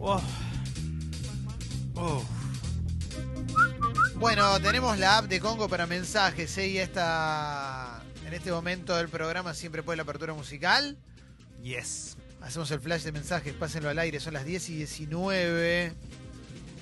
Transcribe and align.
Uf. 0.00 0.22
Uf. 1.94 2.24
Bueno, 4.14 4.60
tenemos 4.60 4.98
la 4.98 5.18
app 5.18 5.26
de 5.26 5.40
Congo 5.40 5.68
para 5.68 5.86
mensajes, 5.86 6.56
¿eh? 6.58 6.68
Y 6.68 6.78
esta, 6.78 8.02
en 8.26 8.32
este 8.34 8.50
momento 8.50 8.96
del 8.96 9.08
programa 9.08 9.54
siempre 9.54 9.82
puede 9.82 9.96
la 9.96 10.02
apertura 10.02 10.34
musical. 10.34 10.96
Yes. 11.62 12.16
Hacemos 12.40 12.70
el 12.70 12.80
flash 12.80 13.02
de 13.02 13.12
mensajes, 13.12 13.52
pásenlo 13.54 13.88
al 13.88 13.98
aire, 13.98 14.20
son 14.20 14.34
las 14.34 14.44
10 14.44 14.70
y 14.70 14.74
19 14.76 15.92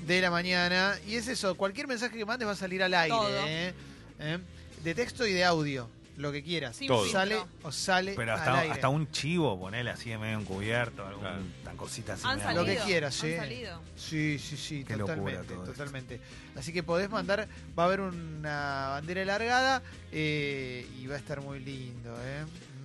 de 0.06 0.20
la 0.20 0.30
mañana. 0.30 0.94
Y 1.06 1.16
es 1.16 1.28
eso, 1.28 1.56
cualquier 1.56 1.88
mensaje 1.88 2.16
que 2.16 2.26
mandes 2.26 2.46
va 2.46 2.52
a 2.52 2.56
salir 2.56 2.82
al 2.82 2.94
aire. 2.94 3.16
¿eh? 3.46 3.74
¿Eh? 4.18 4.38
De 4.84 4.94
texto 4.94 5.26
y 5.26 5.32
de 5.32 5.44
audio, 5.44 5.88
lo 6.16 6.32
que 6.32 6.42
quieras. 6.42 6.76
Sin 6.76 6.88
Todo. 6.88 7.06
Sale 7.08 7.38
o 7.62 7.70
sale 7.72 8.14
Pero 8.16 8.32
al 8.32 8.38
hasta, 8.38 8.58
aire. 8.60 8.72
hasta 8.72 8.88
un 8.88 9.10
chivo, 9.10 9.58
ponele 9.58 9.90
así 9.90 10.10
de 10.10 10.18
medio 10.18 10.38
encubierto, 10.38 11.06
alguna 11.06 11.38
Claro. 11.62 11.76
cosita 11.76 12.14
así. 12.14 12.22
Han 12.26 12.40
salido. 12.40 12.62
Lo 12.62 12.66
que 12.68 12.76
quieras, 12.78 13.22
han 13.22 13.28
¿eh? 13.30 13.36
salido. 13.36 13.82
Sí, 13.96 14.38
sí, 14.38 14.56
sí, 14.56 14.84
Qué 14.84 14.96
locura 14.96 15.16
totalmente, 15.16 15.54
todo 15.54 15.62
esto. 15.64 15.72
totalmente. 15.74 16.20
Así 16.56 16.72
que 16.72 16.82
podés 16.82 17.10
mandar, 17.10 17.46
va 17.78 17.82
a 17.82 17.86
haber 17.86 18.00
una 18.00 18.88
bandera 18.92 19.24
largada 19.24 19.82
eh, 20.12 20.86
y 20.98 21.06
va 21.06 21.16
a 21.16 21.18
estar 21.18 21.40
muy 21.42 21.60
lindo, 21.60 22.14
¿eh? 22.24 22.44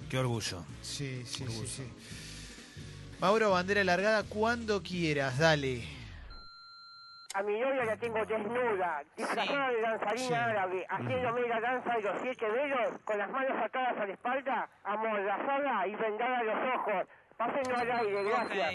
Qué 0.09 0.17
orgullo. 0.17 0.65
Sí, 0.81 1.21
sí, 1.25 1.37
sí, 1.37 1.43
Orgullo. 1.43 1.67
sí. 1.67 1.83
Mauro, 3.21 3.51
bandera 3.51 3.83
largada 3.83 4.23
cuando 4.23 4.81
quieras, 4.83 5.37
dale. 5.37 5.83
A 7.33 7.43
mi 7.43 7.57
novia 7.59 7.85
la 7.85 7.95
tengo 7.97 8.25
desnuda, 8.25 9.03
disfrazada 9.15 9.69
de 9.69 9.81
danzarina 9.81 10.27
Sí. 10.27 10.33
árabe, 10.33 10.85
haciéndome 10.89 11.47
la 11.47 11.61
danza 11.61 11.93
de 11.95 12.01
los 12.01 12.21
siete 12.21 12.45
dedos, 12.45 12.93
con 13.05 13.17
las 13.17 13.29
manos 13.29 13.57
atadas 13.63 13.97
a 13.97 14.05
la 14.05 14.13
espalda, 14.13 14.69
amordazada 14.83 15.87
y 15.87 15.95
vendada 15.95 16.43
los 16.43 16.75
ojos. 16.75 17.07
Pásenlo 17.37 17.77
al 17.77 17.91
aire, 17.91 18.23
gracias. 18.25 18.73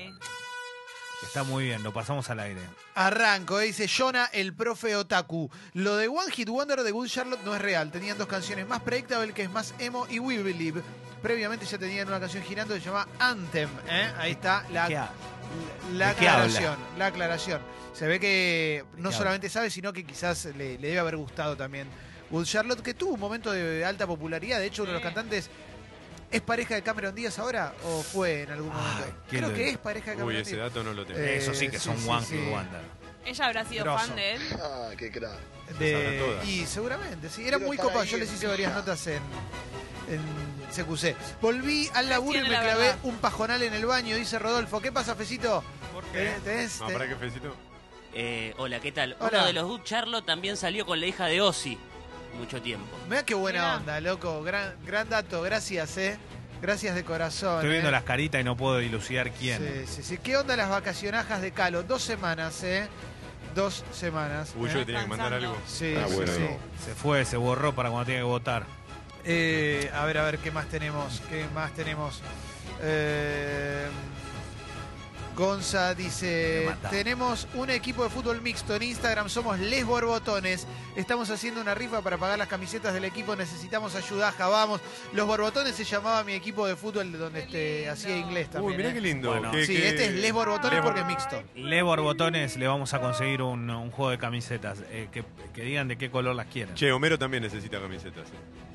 Está 1.23 1.45
muy 1.45 1.65
bien, 1.65 1.83
lo 1.83 1.93
pasamos 1.93 2.29
al 2.31 2.41
aire. 2.41 2.61
Arranco, 2.95 3.61
eh, 3.61 3.65
dice 3.65 3.87
Jonah, 3.89 4.27
el 4.33 4.55
profe 4.55 4.97
Otaku. 4.97 5.51
Lo 5.75 5.97
de 5.97 6.09
One 6.09 6.31
Hit 6.33 6.49
Wonder 6.49 6.81
de 6.83 6.91
Good 6.93 7.09
Charlotte 7.09 7.43
no 7.45 7.55
es 7.55 7.61
real. 7.61 7.91
Tenían 7.91 8.17
dos 8.19 8.27
canciones 8.27 8.67
más 8.67 8.81
Predictable, 8.81 9.33
que 9.35 9.43
es 9.43 9.51
más 9.51 9.75
emo, 9.79 10.07
y 10.09 10.19
We 10.19 10.43
Believe. 10.43 10.83
Previamente 11.23 11.65
ya 11.67 11.79
tenían 11.79 12.09
una 12.09 12.21
canción 12.21 12.43
girando 12.43 12.75
que 12.75 12.81
se 12.81 12.87
llama 12.87 13.07
Anthem. 13.19 13.69
¿eh? 13.89 14.13
Ahí 14.19 14.33
está 14.33 14.65
la, 14.71 14.87
¿Qué 14.89 14.97
ha- 14.97 15.11
la 15.95 16.11
aclaración. 16.11 16.77
La 16.99 17.07
aclaración. 17.07 17.61
Se 17.93 18.07
ve 18.07 18.21
que 18.21 18.85
no 18.99 19.11
solamente 19.13 19.49
sabe, 19.49 19.71
sino 19.71 19.93
que 19.93 20.05
quizás 20.05 20.45
le, 20.47 20.79
le 20.79 20.89
debe 20.89 20.99
haber 20.99 21.17
gustado 21.17 21.57
también 21.57 21.89
Good 22.31 22.45
Charlotte, 22.45 22.83
que 22.83 22.93
tuvo 22.95 23.15
un 23.15 23.21
momento 23.21 23.53
de 23.53 23.85
alta 23.85 24.07
popularidad. 24.07 24.59
De 24.59 24.67
hecho, 24.67 24.83
uno 24.83 24.91
de 24.93 24.95
los 24.99 25.03
cantantes. 25.03 25.49
¿Es 26.29 26.41
pareja 26.41 26.75
de 26.75 26.83
Cameron 26.83 27.15
Díaz 27.15 27.39
ahora 27.39 27.73
o 27.85 28.03
fue 28.03 28.43
en 28.43 28.51
algún 28.51 28.73
momento? 28.73 29.05
Creo 29.31 29.55
que 29.55 29.71
es 29.71 29.79
pareja 29.79 30.11
de 30.11 30.17
Uy, 30.17 30.21
Cameron 30.23 30.43
ese 30.43 30.57
Díaz. 30.57 30.67
dato 30.69 30.83
no 30.83 30.93
lo 30.93 31.07
tengo. 31.07 31.21
Eh, 31.21 31.37
Eso 31.37 31.55
sí 31.55 31.69
que 31.69 31.79
sí, 31.79 31.85
son 31.85 31.97
sí, 31.99 32.09
One 32.09 32.27
sí. 32.27 32.37
Wonder. 32.51 32.81
Ella 33.25 33.47
habrá 33.47 33.65
sido 33.65 33.85
Grosso. 33.85 34.07
fan 34.09 34.17
de 34.17 34.33
él. 34.35 34.43
Ah, 34.61 34.91
qué 34.99 35.11
crack. 35.13 35.39
De- 35.79 36.39
y 36.47 36.67
seguramente, 36.67 37.29
sí. 37.31 37.43
Era 37.43 37.59
Quiero 37.59 37.67
muy 37.69 37.77
estar 37.77 37.91
copa. 37.91 38.03
ahí 38.03 38.09
Yo 38.09 38.19
les 38.19 38.33
hice 38.33 38.47
varias 38.49 38.75
notas 38.75 39.07
en, 39.07 39.23
en 40.09 40.21
CQC. 40.71 41.17
Volví 41.41 41.89
al 41.95 42.09
laburo 42.09 42.39
y 42.39 42.43
me 42.43 42.49
la 42.51 42.61
clavé 42.63 42.85
verdad. 42.85 42.99
un 43.03 43.17
pajonal 43.17 43.63
en 43.63 43.75
el 43.75 43.87
baño, 43.87 44.17
dice 44.17 44.39
Rodolfo. 44.39 44.81
¿Qué 44.81 44.93
pasa, 44.93 45.15
Fecito? 45.15 45.63
¿Tenés- 46.13 46.41
tenés- 46.45 46.81
No, 46.81 46.89
para 46.89 47.09
que 47.09 47.17
felicito. 47.17 47.55
Eh, 48.15 48.55
hola, 48.59 48.81
¿qué 48.81 48.93
tal? 48.93 49.17
Hola. 49.21 49.31
Uno 49.39 49.47
de 49.47 49.53
los 49.53 49.65
Good 49.67 49.83
Charlo 49.83 50.23
también 50.25 50.57
salió 50.57 50.87
con 50.87 51.01
la 51.01 51.07
hija 51.07 51.27
de 51.27 51.41
Ozzy 51.41 51.79
mucho 52.39 52.61
tiempo. 52.61 52.87
Mirá 53.09 53.25
qué 53.25 53.35
buena 53.35 53.61
Mirá. 53.61 53.77
onda, 53.79 54.01
loco. 54.01 54.43
Gran, 54.43 54.75
gran 54.85 55.09
dato. 55.09 55.41
Gracias, 55.43 55.97
eh. 55.97 56.19
Gracias 56.61 56.95
de 56.95 57.05
corazón. 57.05 57.57
Estoy 57.57 57.71
viendo 57.71 57.89
eh. 57.89 57.93
las 57.93 58.03
caritas 58.05 58.41
y 58.41 58.45
no 58.45 58.57
puedo 58.57 58.79
dilucidar 58.79 59.31
quién. 59.33 59.59
Sí, 59.87 59.93
sí, 59.97 60.03
sí. 60.03 60.19
¿Qué 60.19 60.37
onda 60.37 60.57
las 60.57 60.69
vacacionajas 60.71 61.41
de 61.43 61.53
Calo? 61.53 61.83
Dos 61.83 62.03
semanas, 62.03 62.63
¿eh? 62.63 62.89
Dos 63.55 63.85
semanas. 63.93 64.53
Uy, 64.57 64.69
¿eh? 64.69 64.73
yo 64.73 64.79
le 64.81 64.85
tenía 64.87 65.01
que 65.03 65.07
mandar 65.09 65.33
algo. 65.35 65.57
Sí, 65.67 65.95
Ah, 65.97 66.07
sí, 66.09 66.15
bueno. 66.15 66.33
sí. 66.33 66.47
Se 66.85 66.95
fue, 66.95 67.25
se 67.25 67.37
borró 67.39 67.75
para 67.75 67.89
cuando 67.91 68.07
tiene 68.07 68.21
que 68.21 68.25
votar. 68.25 68.67
Eh, 69.27 69.91
a 69.93 70.05
ver, 70.05 70.19
a 70.19 70.25
ver, 70.25 70.39
¿qué 70.39 70.51
más 70.51 70.67
tenemos? 70.69 71.21
¿Qué 71.29 71.45
más 71.55 71.73
tenemos? 71.73 72.23
Eh, 72.83 73.87
Gonza 75.35 75.95
dice, 75.95 76.67
tenemos 76.89 77.47
un 77.55 77.69
equipo 77.69 78.03
de 78.05 78.09
fútbol 78.09 78.41
mixto 78.41 78.75
en 78.75 78.85
Instagram, 78.85 79.29
somos 79.29 79.59
Les 79.59 79.85
Borbotones. 79.85 80.67
Estamos 80.97 81.29
haciendo 81.29 81.61
una 81.61 81.75
rifa 81.75 82.01
para 82.01 82.17
pagar 82.17 82.39
las 82.39 82.49
camisetas 82.49 82.95
del 82.95 83.05
equipo, 83.05 83.37
necesitamos 83.37 83.95
ayuda, 83.97 84.33
vamos. 84.39 84.81
Los 85.13 85.27
Borbotones 85.27 85.75
se 85.75 85.85
llamaba 85.85 86.25
mi 86.25 86.33
equipo 86.33 86.67
de 86.67 86.75
fútbol 86.75 87.13
de 87.13 87.19
donde 87.19 87.41
este, 87.41 87.87
hacía 87.91 88.17
inglés 88.17 88.49
también. 88.49 88.71
Uy, 88.71 88.77
mirá 88.79 88.91
¿eh? 88.91 88.95
qué 88.95 89.01
lindo. 89.03 89.29
Bueno. 89.31 89.51
Qué- 89.51 89.67
Sí, 89.67 89.75
qué- 89.77 89.89
este 89.89 90.05
es 90.07 90.13
Les 90.15 90.33
Borbotones 90.33 90.73
Les 90.79 90.83
porque 90.83 91.01
es 91.01 91.07
mixto. 91.07 91.43
Le 91.55 91.83
Borbotones 91.83 92.57
le 92.57 92.67
vamos 92.67 92.95
a 92.95 93.01
conseguir 93.01 93.43
un, 93.43 93.69
un 93.69 93.91
juego 93.91 94.13
de 94.13 94.19
camisetas. 94.19 94.79
eh, 94.89 95.09
que, 95.13 95.23
que 95.53 95.63
digan 95.63 95.87
de 95.89 95.99
qué 95.99 96.11
color 96.11 96.35
las 96.35 96.47
quieren. 96.47 96.75
Che, 96.75 96.91
Homero 96.93 97.19
también 97.19 97.43
necesita 97.43 97.79
camisetas. 97.79 98.27
eh. 98.29 98.66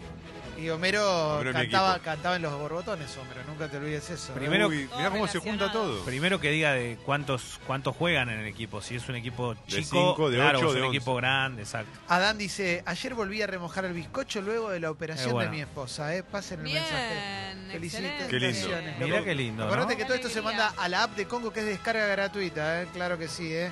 Y 0.62 0.70
Homero, 0.70 1.42
cantaba, 1.54 1.98
cantaba 2.00 2.36
en 2.36 2.44
Los 2.44 2.54
Borbotones, 2.54 3.18
Homero, 3.18 3.42
nunca 3.48 3.68
te 3.68 3.78
olvides 3.78 4.08
eso. 4.12 4.32
¿eh? 4.34 4.36
Primero- 4.36 4.68
Uy, 4.68 4.88
mirá 4.96 5.10
cómo 5.10 5.28
se 5.28 5.40
junta 5.40 5.72
todo. 5.72 6.04
Primero 6.06 6.40
que 6.40 6.52
diga 6.52 6.74
de 6.74 7.00
cuántos 7.04 7.60
cuántos 7.66 7.96
juegan 7.96 8.30
en 8.30 8.40
el 8.40 8.46
equipo. 8.46 8.82
Si 8.82 8.96
es 8.96 9.10
un 9.10 9.16
equipo 9.16 9.56
chico, 9.68 10.14
cinco, 10.16 10.30
de 10.30 10.38
claro, 10.38 10.60
ocho, 10.60 10.68
o 10.68 10.70
es 10.70 10.76
de 10.76 10.82
un 10.82 10.88
once. 10.88 10.98
equipo 10.98 11.16
grande, 11.16 11.64
exacto. 11.64 12.00
Adán 12.08 12.38
dice, 12.38 12.84
ayer 12.86 13.14
volví 13.16 13.42
a 13.42 13.48
remojar 13.48 13.86
el 13.86 13.94
bizcocho 13.94 14.42
luego 14.42 14.70
de 14.70 14.80
la 14.80 14.92
operación 14.92 15.30
Eh, 15.30 15.34
bueno. 15.34 15.52
de 15.52 15.58
mi 15.58 15.62
esposa, 15.64 16.16
¿eh? 16.16 16.22
Pasen 16.22 16.60
el 16.60 16.66
Bien, 16.66 16.76
mensaje. 16.84 17.08
excelente. 17.74 18.28
Qué 18.28 18.40
lindo. 18.40 18.56
Felicitaciones, 18.60 19.00
Mirá 19.00 19.24
qué 19.24 19.36
lindo, 19.36 19.64
¿no? 19.64 19.68
Acordate 19.72 19.98
que 19.98 20.06
todo 20.06 20.14
esto 20.16 20.30
se 20.30 20.42
manda 20.42 20.74
a 20.78 20.88
la 20.90 21.04
app 21.04 21.16
de 21.16 21.26
Congo 21.26 21.52
que 21.52 21.62
es 21.62 21.66
descarga 21.66 22.06
gratuita, 22.06 22.84
¿eh? 22.84 22.88
Claro 22.94 23.18
que 23.18 23.28
sí, 23.28 23.52
¿eh? 23.52 23.72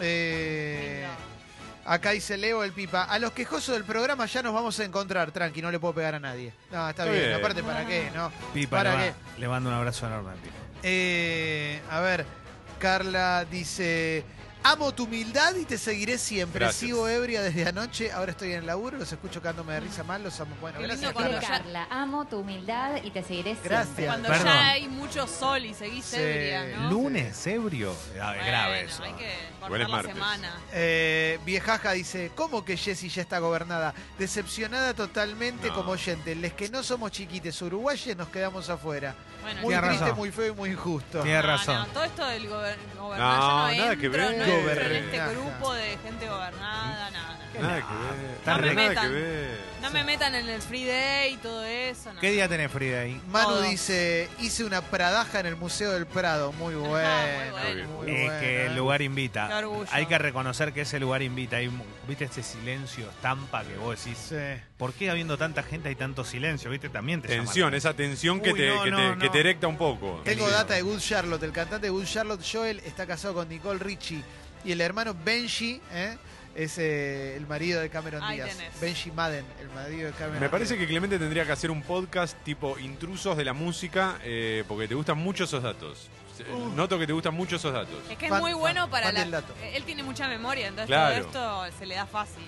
Eh, 0.00 1.06
Lindo. 1.06 1.35
Acá 1.86 2.10
dice 2.10 2.36
Leo 2.36 2.62
el 2.64 2.72
Pipa. 2.72 3.04
A 3.04 3.18
los 3.18 3.32
quejosos 3.32 3.74
del 3.74 3.84
programa 3.84 4.26
ya 4.26 4.42
nos 4.42 4.52
vamos 4.52 4.78
a 4.80 4.84
encontrar, 4.84 5.30
tranqui, 5.32 5.62
no 5.62 5.70
le 5.70 5.78
puedo 5.78 5.94
pegar 5.94 6.14
a 6.14 6.20
nadie. 6.20 6.52
No, 6.70 6.88
está 6.88 7.04
bien, 7.04 7.16
bien. 7.16 7.32
aparte, 7.34 7.62
¿para 7.62 7.86
qué? 7.86 8.10
¿No? 8.14 8.30
Pipa, 8.52 8.76
¿Para 8.78 8.96
le, 8.96 9.04
qué? 9.04 9.10
va- 9.10 9.16
le 9.38 9.48
mando 9.48 9.70
un 9.70 9.76
abrazo 9.76 10.06
enorme 10.06 10.30
al 10.32 10.38
Pipa. 10.38 10.54
Eh, 10.82 11.80
a 11.90 12.00
ver, 12.00 12.26
Carla 12.78 13.44
dice, 13.50 14.24
amo 14.62 14.92
tu 14.92 15.04
humildad 15.04 15.54
y 15.56 15.64
te 15.64 15.78
seguiré 15.78 16.18
siempre. 16.18 16.60
Gracias. 16.60 16.80
Sigo 16.80 17.08
ebria 17.08 17.40
desde 17.42 17.66
anoche, 17.68 18.10
ahora 18.12 18.32
estoy 18.32 18.52
en 18.52 18.58
el 18.60 18.66
laburo, 18.66 18.98
los 18.98 19.12
escucho 19.12 19.40
cagándome 19.40 19.74
de 19.74 19.80
risa 19.80 20.02
mal, 20.02 20.22
los 20.24 20.38
amo. 20.40 20.56
Bueno, 20.60 20.78
Qué 20.78 20.84
gracias 20.86 21.12
cuando 21.12 21.32
Carla. 21.40 21.48
ya- 21.48 21.62
Carla, 21.62 21.86
amo 21.90 22.24
tu 22.26 22.38
humildad 22.40 22.96
y 23.04 23.10
te 23.10 23.22
seguiré 23.22 23.50
siempre. 23.52 23.68
Gracias. 23.70 24.06
Cuando 24.06 24.28
Perdón. 24.28 24.46
ya 24.46 24.68
hay 24.70 24.88
mucho 24.88 25.26
sol 25.28 25.64
y 25.64 25.72
seguís 25.74 26.04
Sí. 26.06 26.16
ebria, 26.16 26.78
¿no? 26.78 26.90
¿Lunes, 26.90 27.46
ebrio? 27.46 27.92
Ah, 28.20 28.32
es 28.32 28.36
Bueno, 28.38 28.46
grave 28.46 28.80
eso. 28.82 29.02
Hay 29.04 29.12
que 29.12 29.34
Igual 29.64 29.80
es 29.82 29.88
cortar 29.88 29.88
la 29.88 29.88
martes. 29.88 30.12
semana. 30.14 30.52
Eh, 30.72 31.38
viejaja 31.44 31.92
dice, 31.92 32.32
¿cómo 32.34 32.64
que 32.64 32.76
Jessie 32.76 33.08
ya 33.08 33.22
está 33.22 33.38
gobernada? 33.38 33.94
Decepcionada 34.18 34.94
totalmente 34.94 35.68
No. 35.68 35.74
como 35.74 35.92
oyente. 35.92 36.34
Les 36.34 36.52
que 36.54 36.68
no 36.68 36.82
somos 36.82 37.12
chiquites 37.12 37.60
uruguayes 37.62 38.16
nos 38.16 38.28
quedamos 38.28 38.68
afuera. 38.68 39.14
Bueno, 39.42 39.60
Muy 39.62 39.68
Tiene 39.74 39.86
triste, 39.86 40.04
razón. 40.06 40.18
muy 40.18 40.30
feo 40.32 40.46
y 40.52 40.56
muy 40.56 40.70
injusto. 40.70 41.20
Tiene 41.22 41.36
no, 41.40 41.46
razón. 41.46 41.76
no, 41.76 41.86
todo 41.86 42.02
esto 42.04 42.26
del 42.26 42.48
gober 42.48 42.76
gobernar, 42.98 43.38
No, 43.38 43.40
yo 43.40 43.46
no 43.48 43.56
nada 43.76 43.92
entro, 43.92 44.00
que 44.00 44.08
ver. 44.08 44.20
no 44.38 44.44
entro 44.50 44.58
en 44.58 44.62
Gobernaja. 44.62 45.26
este 45.26 45.34
grupo 45.34 45.74
de 45.74 45.98
gente 45.98 46.28
gobernada, 46.28 47.10
nada, 47.10 47.10
nada. 47.10 47.45
Nada 47.60 47.86
que 47.86 47.94
ver. 47.94 48.46
No 48.46 48.58
me 48.58 48.74
nada 48.74 48.88
que 48.88 48.88
metan. 48.88 49.12
ver. 49.12 49.66
No 49.82 49.90
me 49.90 50.04
metan 50.04 50.34
en 50.34 50.48
el 50.48 50.62
free 50.62 50.84
day 50.84 51.34
y 51.34 51.36
todo 51.36 51.62
eso. 51.62 52.12
No. 52.12 52.20
¿Qué 52.20 52.30
día 52.32 52.48
tenés 52.48 52.72
Frida 52.72 53.00
ahí? 53.00 53.20
Manu 53.28 53.48
Todo. 53.50 53.62
dice, 53.62 54.28
hice 54.40 54.64
una 54.64 54.80
pradaja 54.80 55.38
en 55.40 55.46
el 55.46 55.54
Museo 55.56 55.92
del 55.92 56.06
Prado. 56.06 56.52
Muy 56.52 56.74
bueno. 56.74 57.08
bueno. 57.52 57.88
muy 57.88 58.10
Es 58.10 58.24
bueno, 58.24 58.40
que 58.40 58.66
el 58.66 58.76
lugar 58.76 59.02
invita. 59.02 59.46
Qué 59.48 59.54
orgullo. 59.54 59.86
Hay 59.92 60.06
que 60.06 60.18
reconocer 60.18 60.72
que 60.72 60.80
ese 60.80 60.98
lugar 60.98 61.22
invita. 61.22 61.56
Hay, 61.58 61.70
¿Viste 62.08 62.24
ese 62.24 62.42
silencio 62.42 63.08
estampa 63.10 63.62
que 63.64 63.76
vos 63.76 64.02
decís? 64.02 64.18
Sí. 64.28 64.34
¿Por 64.76 64.92
qué 64.92 65.10
habiendo 65.10 65.38
tanta 65.38 65.62
gente 65.62 65.88
hay 65.88 65.94
tanto 65.94 66.24
silencio? 66.24 66.70
¿Viste? 66.70 66.88
También 66.88 67.22
te 67.22 67.28
llama 67.28 67.44
Tensión, 67.44 67.74
esa 67.74 67.94
tensión 67.94 68.40
que 68.40 68.52
Uy, 68.52 68.58
te, 68.60 68.68
no, 68.68 68.82
que, 68.82 68.90
no, 68.90 68.96
te, 68.96 69.08
no. 69.10 69.18
que 69.18 69.28
te 69.28 69.40
erecta 69.40 69.68
un 69.68 69.76
poco. 69.76 70.20
Tengo 70.24 70.48
data 70.50 70.74
de 70.74 70.82
Good 70.82 70.98
Charlotte. 71.00 71.42
El 71.44 71.52
cantante 71.52 71.86
de 71.86 71.90
Good 71.90 72.06
Charlotte, 72.06 72.42
Joel, 72.50 72.80
está 72.84 73.06
casado 73.06 73.34
con 73.34 73.48
Nicole 73.48 73.78
Richie. 73.78 74.22
Y 74.64 74.72
el 74.72 74.80
hermano 74.80 75.14
Benji 75.14 75.80
¿eh? 75.92 76.16
Es 76.56 76.78
eh, 76.78 77.36
el 77.36 77.46
marido 77.46 77.80
de 77.80 77.88
Cameron 77.90 78.22
Ahí 78.22 78.36
Díaz. 78.36 78.56
tenés. 78.56 78.80
Benji 78.80 79.10
Madden, 79.10 79.44
el 79.60 79.68
marido 79.70 80.06
de 80.06 80.12
Cameron 80.14 80.40
Me 80.40 80.48
parece 80.48 80.74
Díaz. 80.74 80.80
que 80.86 80.88
Clemente 80.90 81.18
tendría 81.18 81.44
que 81.44 81.52
hacer 81.52 81.70
un 81.70 81.82
podcast 81.82 82.36
tipo 82.44 82.78
intrusos 82.78 83.36
de 83.36 83.44
la 83.44 83.52
música 83.52 84.18
eh, 84.24 84.64
porque 84.66 84.88
te 84.88 84.94
gustan 84.94 85.18
mucho 85.18 85.44
esos 85.44 85.62
datos. 85.62 86.08
Noto 86.74 86.98
que 86.98 87.06
te 87.06 87.12
gustan 87.12 87.34
mucho 87.34 87.56
esos 87.56 87.72
datos. 87.72 87.94
Es 88.10 88.16
que 88.18 88.26
es 88.26 88.30
Fan- 88.30 88.40
muy 88.40 88.52
bueno 88.52 88.82
fan- 88.82 88.90
para 88.90 89.06
fan 89.06 89.14
la... 89.14 89.20
del 89.20 89.30
dato. 89.30 89.54
Él 89.62 89.84
tiene 89.84 90.02
mucha 90.02 90.28
memoria, 90.28 90.66
entonces 90.68 90.86
Claro. 90.86 91.26
todo 91.26 91.64
esto 91.66 91.78
se 91.78 91.86
le 91.86 91.94
da 91.94 92.06
fácil. 92.06 92.44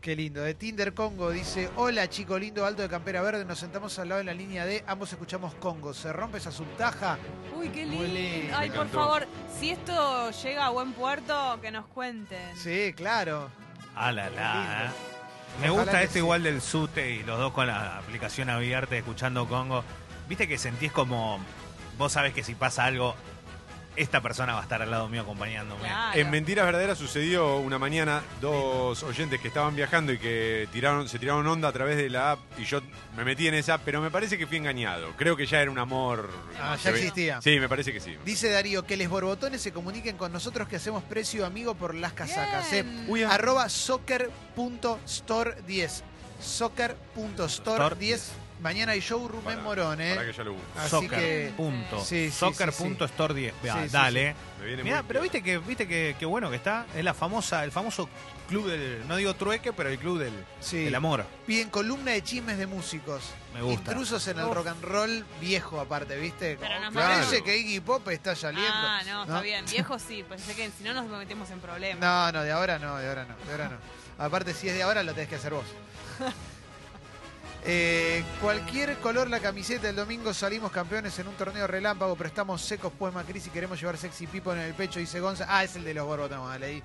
Qué 0.00 0.16
lindo. 0.16 0.40
De 0.42 0.54
Tinder 0.54 0.94
Congo 0.94 1.30
dice: 1.30 1.70
Hola, 1.76 2.08
chico 2.08 2.38
lindo, 2.38 2.64
alto 2.64 2.82
de 2.82 2.88
campera 2.88 3.20
verde. 3.22 3.44
Nos 3.44 3.58
sentamos 3.58 3.98
al 3.98 4.08
lado 4.08 4.20
en 4.20 4.26
la 4.26 4.34
línea 4.34 4.64
D. 4.64 4.82
Ambos 4.86 5.12
escuchamos 5.12 5.54
Congo. 5.54 5.92
¿Se 5.94 6.12
rompe 6.12 6.38
esa 6.38 6.50
subtaja? 6.50 7.18
Uy, 7.56 7.68
qué 7.68 7.84
Muy 7.86 8.06
lindo. 8.06 8.14
lindo. 8.14 8.56
Ay, 8.56 8.70
Me 8.70 8.76
por 8.76 8.86
encantó. 8.86 8.98
favor, 9.04 9.26
si 9.58 9.70
esto 9.70 10.30
llega 10.30 10.66
a 10.66 10.70
buen 10.70 10.92
puerto, 10.94 11.58
que 11.60 11.70
nos 11.70 11.86
cuenten. 11.86 12.56
Sí, 12.56 12.92
claro. 12.96 13.50
Ah, 13.94 14.10
la, 14.12 14.30
la. 14.30 14.92
Me 15.60 15.68
Ojalá 15.68 15.82
gusta 15.82 15.98
que 15.98 16.04
esto 16.04 16.12
sí. 16.14 16.18
igual 16.20 16.42
del 16.44 16.62
SUTE 16.62 17.10
y 17.10 17.22
los 17.24 17.38
dos 17.38 17.52
con 17.52 17.66
la 17.66 17.98
aplicación 17.98 18.48
abierta 18.48 18.96
escuchando 18.96 19.46
Congo. 19.48 19.84
Viste 20.28 20.48
que 20.48 20.56
sentís 20.56 20.92
como. 20.92 21.38
Vos 21.98 22.12
sabés 22.12 22.32
que 22.32 22.42
si 22.42 22.54
pasa 22.54 22.84
algo, 22.86 23.14
esta 23.96 24.20
persona 24.20 24.54
va 24.54 24.60
a 24.60 24.62
estar 24.62 24.80
al 24.82 24.90
lado 24.90 25.08
mío 25.08 25.22
acompañándome. 25.22 25.82
Claro. 25.82 26.18
En 26.18 26.30
Mentiras 26.30 26.64
Verdaderas 26.64 26.98
sucedió 26.98 27.58
una 27.58 27.78
mañana 27.78 28.22
dos 28.40 29.02
oyentes 29.02 29.40
que 29.40 29.48
estaban 29.48 29.74
viajando 29.74 30.12
y 30.12 30.18
que 30.18 30.68
tiraron, 30.72 31.08
se 31.08 31.18
tiraron 31.18 31.46
onda 31.46 31.68
a 31.68 31.72
través 31.72 31.96
de 31.96 32.08
la 32.08 32.32
app 32.32 32.40
y 32.58 32.64
yo 32.64 32.80
me 33.16 33.24
metí 33.24 33.48
en 33.48 33.54
esa, 33.54 33.78
pero 33.78 34.00
me 34.00 34.10
parece 34.10 34.38
que 34.38 34.46
fui 34.46 34.58
engañado. 34.58 35.12
Creo 35.16 35.36
que 35.36 35.46
ya 35.46 35.60
era 35.60 35.70
un 35.70 35.78
amor. 35.78 36.30
Ah, 36.60 36.76
ya 36.82 36.90
existía. 36.90 37.40
Sí, 37.42 37.58
me 37.58 37.68
parece 37.68 37.92
que 37.92 38.00
sí. 38.00 38.16
Dice 38.24 38.50
Darío 38.50 38.86
que 38.86 38.96
les 38.96 39.08
borbotones 39.08 39.60
se 39.60 39.72
comuniquen 39.72 40.16
con 40.16 40.32
nosotros 40.32 40.68
que 40.68 40.76
hacemos 40.76 41.02
precio 41.04 41.44
amigo 41.44 41.74
por 41.74 41.94
las 41.94 42.12
casacas. 42.12 42.72
¿eh? 42.72 42.84
Uy, 43.08 43.24
ah. 43.24 43.34
Arroba 43.34 43.68
soccer.store10. 43.68 46.02
Soccer.store10. 46.40 48.20
Mañana 48.60 48.92
hay 48.92 49.00
showroom 49.00 49.42
Para- 49.42 49.56
en 49.56 49.62
Morón, 49.64 50.00
¿eh? 50.00 50.14
para 50.14 50.26
que 50.26 50.32
ya 50.32 50.44
lo 50.44 50.52
busque. 50.52 50.78
Así 50.78 50.88
Soccer. 50.90 51.10
que- 51.18 51.52
Punto. 51.56 52.00
Sí, 52.00 52.26
sí, 52.26 52.30
Soccer 52.30 52.72
sí, 52.72 52.82
punto 52.82 53.04
store 53.06 53.34
10. 53.34 53.54
Vea, 53.62 53.74
Sí, 53.74 53.80
sí, 53.84 53.88
dale. 53.88 54.34
Me 54.60 54.66
viene 54.66 54.82
Mirá, 54.84 54.96
muy 54.96 55.04
pero 55.08 55.20
bien. 55.20 55.32
viste 55.32 55.42
que 55.42 55.58
viste 55.58 55.88
que, 55.88 56.16
que 56.18 56.26
bueno 56.26 56.50
que 56.50 56.56
está. 56.56 56.86
Es 56.94 57.02
la 57.02 57.14
famosa, 57.14 57.64
el 57.64 57.72
famoso 57.72 58.08
club 58.48 58.68
del. 58.68 59.06
No 59.08 59.16
digo 59.16 59.32
trueque, 59.34 59.72
pero 59.72 59.88
el 59.88 59.98
club 59.98 60.18
del, 60.18 60.32
Sí. 60.60 60.84
del 60.84 60.94
amor. 60.94 61.24
Piden 61.46 61.70
columna 61.70 62.10
de 62.12 62.22
chismes 62.22 62.58
de 62.58 62.66
músicos. 62.66 63.22
Me 63.54 63.62
gusta. 63.62 63.90
Intrusos 63.92 64.26
en 64.28 64.38
el 64.38 64.44
Uf. 64.44 64.54
rock 64.54 64.66
and 64.68 64.84
roll 64.84 65.24
viejo, 65.40 65.80
aparte, 65.80 66.16
¿viste? 66.18 66.56
Pero 66.60 66.74
Como, 66.74 66.90
nos 66.90 66.94
parece 66.94 67.42
que 67.42 67.56
Iggy 67.56 67.80
Pop 67.80 68.06
está 68.08 68.36
saliendo. 68.36 68.70
Ah, 68.72 69.00
no, 69.06 69.22
está 69.22 69.40
bien. 69.40 69.64
Viejo 69.66 69.98
sí, 69.98 70.22
pensé 70.28 70.54
que 70.54 70.70
si 70.76 70.84
no 70.84 70.92
nos 70.92 71.06
metemos 71.06 71.48
en 71.50 71.60
problemas. 71.60 71.98
No, 72.00 72.30
no, 72.32 72.42
de 72.44 72.52
ahora 72.52 72.78
no, 72.78 72.98
de 72.98 73.08
ahora 73.08 73.24
no, 73.24 73.34
de 73.46 73.52
ahora 73.52 73.68
no. 73.70 74.24
Aparte, 74.24 74.52
si 74.52 74.68
es 74.68 74.74
de 74.74 74.82
ahora, 74.82 75.02
lo 75.02 75.14
tenés 75.14 75.30
que 75.30 75.36
hacer 75.36 75.54
vos. 75.54 75.64
Eh, 77.64 78.24
cualquier 78.40 78.96
color 78.98 79.28
la 79.28 79.38
camiseta 79.38 79.86
del 79.86 79.96
domingo 79.96 80.32
salimos 80.32 80.72
campeones 80.72 81.18
en 81.18 81.28
un 81.28 81.34
torneo 81.34 81.66
relámpago, 81.66 82.16
pero 82.16 82.28
estamos 82.28 82.62
secos 82.62 82.92
pues 82.98 83.12
Macri 83.12 83.38
si 83.38 83.50
queremos 83.50 83.78
llevar 83.78 83.98
sexy 83.98 84.26
people 84.26 84.52
en 84.52 84.60
el 84.60 84.74
pecho, 84.74 84.98
dice 84.98 85.20
Gonza. 85.20 85.46
Ah, 85.48 85.64
es 85.64 85.76
el 85.76 85.84
de 85.84 85.94
los 85.94 86.06
borbotones, 86.06 86.44
vale, 86.44 86.66
ahí. 86.66 86.82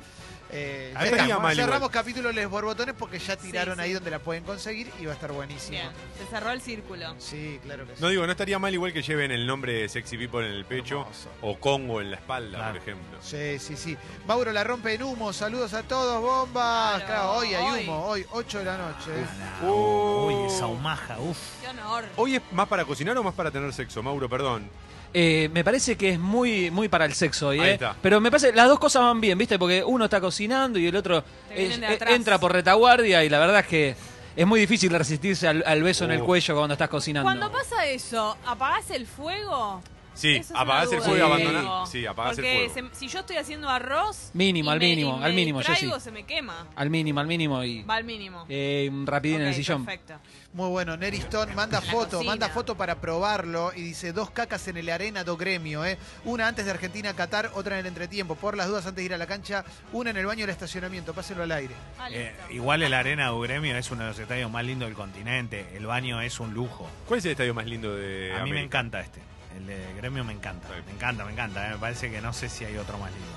Eh, 0.51 0.91
ya 0.93 1.05
estamos. 1.05 1.41
mal 1.41 1.55
cerramos 1.55 1.77
igual. 1.77 1.91
capítulo 1.91 2.29
de 2.31 2.35
los 2.41 2.51
borbotones 2.51 2.95
porque 2.97 3.17
ya 3.19 3.35
tiraron 3.35 3.75
sí. 3.75 3.81
ahí 3.81 3.93
donde 3.93 4.11
la 4.11 4.19
pueden 4.19 4.43
conseguir 4.43 4.91
y 4.99 5.05
va 5.05 5.11
a 5.11 5.15
estar 5.15 5.31
buenísimo. 5.31 5.71
Bien, 5.71 5.89
se 6.17 6.25
cerró 6.27 6.51
el 6.51 6.61
círculo. 6.61 7.15
Sí, 7.17 7.59
claro 7.63 7.85
que 7.87 7.95
sí. 7.95 8.01
No 8.01 8.09
digo, 8.09 8.25
no 8.25 8.31
estaría 8.31 8.59
mal 8.59 8.73
igual 8.73 8.93
que 8.93 9.01
lleven 9.01 9.31
el 9.31 9.47
nombre 9.47 9.73
de 9.73 9.89
Sexy 9.89 10.17
People 10.17 10.45
en 10.45 10.53
el 10.53 10.63
pecho 10.65 10.99
Hermoso. 11.01 11.29
o 11.41 11.59
Congo 11.59 11.99
en 11.99 12.11
la 12.11 12.17
espalda, 12.17 12.57
Claro. 12.57 12.73
por 12.73 12.81
ejemplo. 12.81 13.17
Sí, 13.21 13.59
sí, 13.59 13.75
sí. 13.75 13.97
Mauro 14.27 14.51
la 14.51 14.63
rompe 14.63 14.93
en 14.93 15.03
humo. 15.03 15.33
Saludos 15.33 15.73
a 15.73 15.83
todos, 15.83 16.21
bombas. 16.21 17.03
Claro, 17.03 17.05
Claro, 17.05 17.31
hoy 17.33 17.53
hay 17.53 17.63
hoy. 17.65 17.83
humo, 17.83 18.05
hoy, 18.05 18.25
8 18.31 18.59
de 18.59 18.65
la 18.65 18.77
noche. 18.77 19.11
Ah, 19.41 19.65
Uh. 19.65 20.27
Uy, 20.27 20.53
esa 20.53 20.67
humaja, 20.67 21.17
uff. 21.19 21.37
Qué 21.61 21.67
honor. 21.69 22.05
¿Hoy 22.17 22.35
es 22.35 22.41
más 22.51 22.67
para 22.67 22.85
cocinar 22.85 23.17
o 23.17 23.23
más 23.23 23.33
para 23.33 23.49
tener 23.51 23.73
sexo, 23.73 24.03
Mauro? 24.03 24.29
Perdón. 24.29 24.69
Eh, 25.17 25.49
me 25.53 25.63
parece 25.63 25.95
que 25.95 26.09
es 26.09 26.19
muy 26.19 26.69
muy 26.71 26.89
para 26.89 27.05
el 27.05 27.13
sexo 27.13 27.47
hoy, 27.47 27.59
Ahí 27.61 27.69
¿eh? 27.69 27.73
está. 27.75 27.95
Pero 28.01 28.19
me 28.19 28.29
parece 28.29 28.51
las 28.51 28.67
dos 28.67 28.77
cosas 28.79 29.01
van 29.03 29.21
bien, 29.21 29.37
¿viste? 29.37 29.57
Porque 29.57 29.81
uno 29.81 30.03
está 30.05 30.19
cocinando 30.19 30.34
y 30.39 30.87
el 30.87 30.95
otro 30.95 31.23
eh, 31.51 31.79
entra 32.07 32.39
por 32.39 32.51
retaguardia 32.51 33.23
y 33.23 33.29
la 33.29 33.39
verdad 33.39 33.59
es 33.61 33.67
que 33.67 33.95
es 34.35 34.45
muy 34.45 34.59
difícil 34.59 34.91
resistirse 34.91 35.47
al, 35.47 35.63
al 35.65 35.81
beso 35.81 36.05
en 36.05 36.11
el 36.11 36.21
Uh. 36.21 36.25
cuello 36.25 36.55
cuando 36.55 36.73
estás 36.73 36.89
cocinando. 36.89 37.25
Cuando 37.25 37.51
pasa 37.51 37.85
eso, 37.85 38.37
¿apagás 38.45 38.89
el 38.91 39.07
fuego? 39.07 39.81
Sí, 40.15 40.35
Eso 40.37 40.41
es 40.41 40.49
una 40.51 40.59
apagás 40.61 40.83
el 40.85 40.89
duda 40.99 41.01
fuego 41.09 41.37
y 41.37 41.43
tengo. 41.43 41.85
Sí, 41.85 42.05
apagás 42.05 42.37
el 42.39 42.45
fuego. 42.45 42.89
se- 42.91 42.95
si 42.99 43.07
yo 43.07 43.19
estoy 43.19 43.35
haciendo 43.37 43.69
arroz. 43.69 44.31
Mínimo, 44.33 44.69
y 44.69 44.73
al 44.73 44.79
me- 44.79 44.85
mínimo, 44.87 45.17
me 45.19 45.25
al 45.25 45.33
mínimo, 45.33 45.59
distraigo, 45.59 45.93
Jessy. 45.95 46.03
se 46.05 46.11
me 46.11 46.23
quema. 46.25 46.67
Al 46.75 46.89
mínimo, 46.89 47.19
al 47.19 47.27
mínimo 47.27 47.63
y 47.63 47.83
Va 47.83 47.95
al 47.95 48.03
mínimo. 48.05 48.45
eh, 48.49 48.89
un 48.91 49.05
rapidín 49.05 49.41
en 49.41 49.47
el 49.47 49.49
Ok, 49.49 49.55
sillón. 49.57 49.85
Perfecto. 49.85 50.15
Muy 50.53 50.69
bueno. 50.69 50.95
Neri 50.95 51.17
Stone 51.17 51.53
manda 51.53 51.81
la 51.85 51.91
foto, 51.91 52.11
cocina. 52.17 52.31
manda 52.31 52.47
foto 52.49 52.75
para 52.77 52.95
probarlo 53.01 53.71
y 53.75 53.81
dice 53.81 54.13
dos 54.13 54.31
cacas 54.31 54.65
en 54.69 54.77
el 54.77 54.89
arena 54.89 55.25
do 55.25 55.35
gremio, 55.35 55.83
¿eh? 55.85 55.97
Una 56.23 56.47
antes 56.47 56.63
de 56.63 56.71
Argentina 56.71 57.13
Qatar, 57.13 57.51
otra 57.55 57.75
en 57.75 57.81
el 57.81 57.87
entretiempo. 57.87 58.35
Por 58.35 58.55
las 58.55 58.67
dudas 58.69 58.85
antes 58.85 58.95
de 58.95 59.03
ir 59.03 59.13
a 59.13 59.17
la 59.17 59.27
cancha, 59.27 59.65
una 59.91 60.11
en 60.11 60.17
el 60.17 60.25
baño 60.25 60.41
del 60.41 60.51
estacionamiento. 60.51 61.13
Pásenlo 61.13 61.43
al 61.43 61.51
aire. 61.51 61.73
Ah, 61.99 62.07
Eh, 62.09 62.31
listo. 62.37 62.53
igual 62.53 62.83
el 62.83 62.93
Arena 62.93 63.29
de 63.31 63.37
Gremio 63.41 63.75
es 63.77 63.91
uno 63.91 64.03
de 64.03 64.09
los 64.09 64.19
estadios 64.19 64.49
más 64.49 64.63
lindos 64.63 64.87
del 64.87 64.95
continente. 64.95 65.67
El 65.75 65.85
baño 65.87 66.21
es 66.21 66.39
un 66.39 66.53
lujo. 66.53 66.89
¿Cuál 67.05 67.17
es 67.19 67.25
el 67.25 67.31
estadio 67.31 67.53
más 67.53 67.65
lindo 67.65 67.93
de 67.93 68.31
A 68.31 68.35
mí 68.37 68.51
me 68.51 68.57
América? 68.59 68.63
encanta 68.79 69.01
este. 69.01 69.19
El 69.57 69.67
de 69.67 69.93
Gremio 69.97 70.23
me 70.23 70.33
encanta. 70.33 70.67
Me 70.85 70.91
encanta, 70.93 71.25
me 71.25 71.31
encanta. 71.31 71.67
eh. 71.67 71.71
Me 71.73 71.77
parece 71.77 72.09
que 72.11 72.21
no 72.21 72.33
sé 72.33 72.49
si 72.49 72.65
hay 72.65 72.77
otro 72.77 72.97
más 72.97 73.11
lindo. 73.11 73.27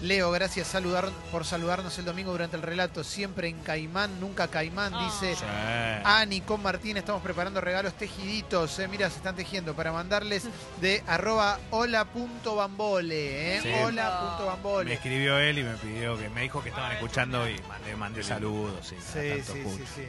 Leo, 0.00 0.30
gracias 0.30 0.68
saludar, 0.68 1.08
por 1.32 1.44
saludarnos 1.44 1.98
el 1.98 2.04
domingo 2.04 2.30
durante 2.30 2.54
el 2.54 2.62
relato. 2.62 3.02
Siempre 3.02 3.48
en 3.48 3.58
Caimán, 3.64 4.20
nunca 4.20 4.46
Caimán, 4.46 4.92
Ah. 4.94 5.04
dice 5.04 5.34
Sí. 5.34 5.44
Ani 6.04 6.40
con 6.40 6.62
Martín. 6.62 6.96
Estamos 6.96 7.20
preparando 7.20 7.60
regalos 7.60 7.94
tejiditos. 7.94 8.78
Eh. 8.78 8.86
Mira, 8.86 9.10
se 9.10 9.16
están 9.16 9.34
tejiendo 9.34 9.74
para 9.74 9.90
mandarles 9.90 10.44
de 10.80 11.02
arroba 11.08 11.58
hola.bambole. 11.70 13.56
Eh. 13.56 13.60
Sí. 13.60 13.68
Ah, 13.70 13.76
Me 13.76 13.84
Hola.bambole. 13.86 14.94
escribió 14.94 15.36
él 15.38 15.58
y 15.58 15.62
me 15.64 15.74
pidió 15.74 16.16
que 16.16 16.28
me 16.28 16.42
dijo 16.42 16.62
que 16.62 16.68
estaban 16.68 16.92
escuchando 16.92 17.48
y 17.48 17.60
mandé, 17.68 17.96
mandé 17.96 18.22
saludos. 18.22 18.86
Sí, 18.86 18.96
Sí, 19.00 19.42
sí, 19.44 19.84
sí. 19.96 20.08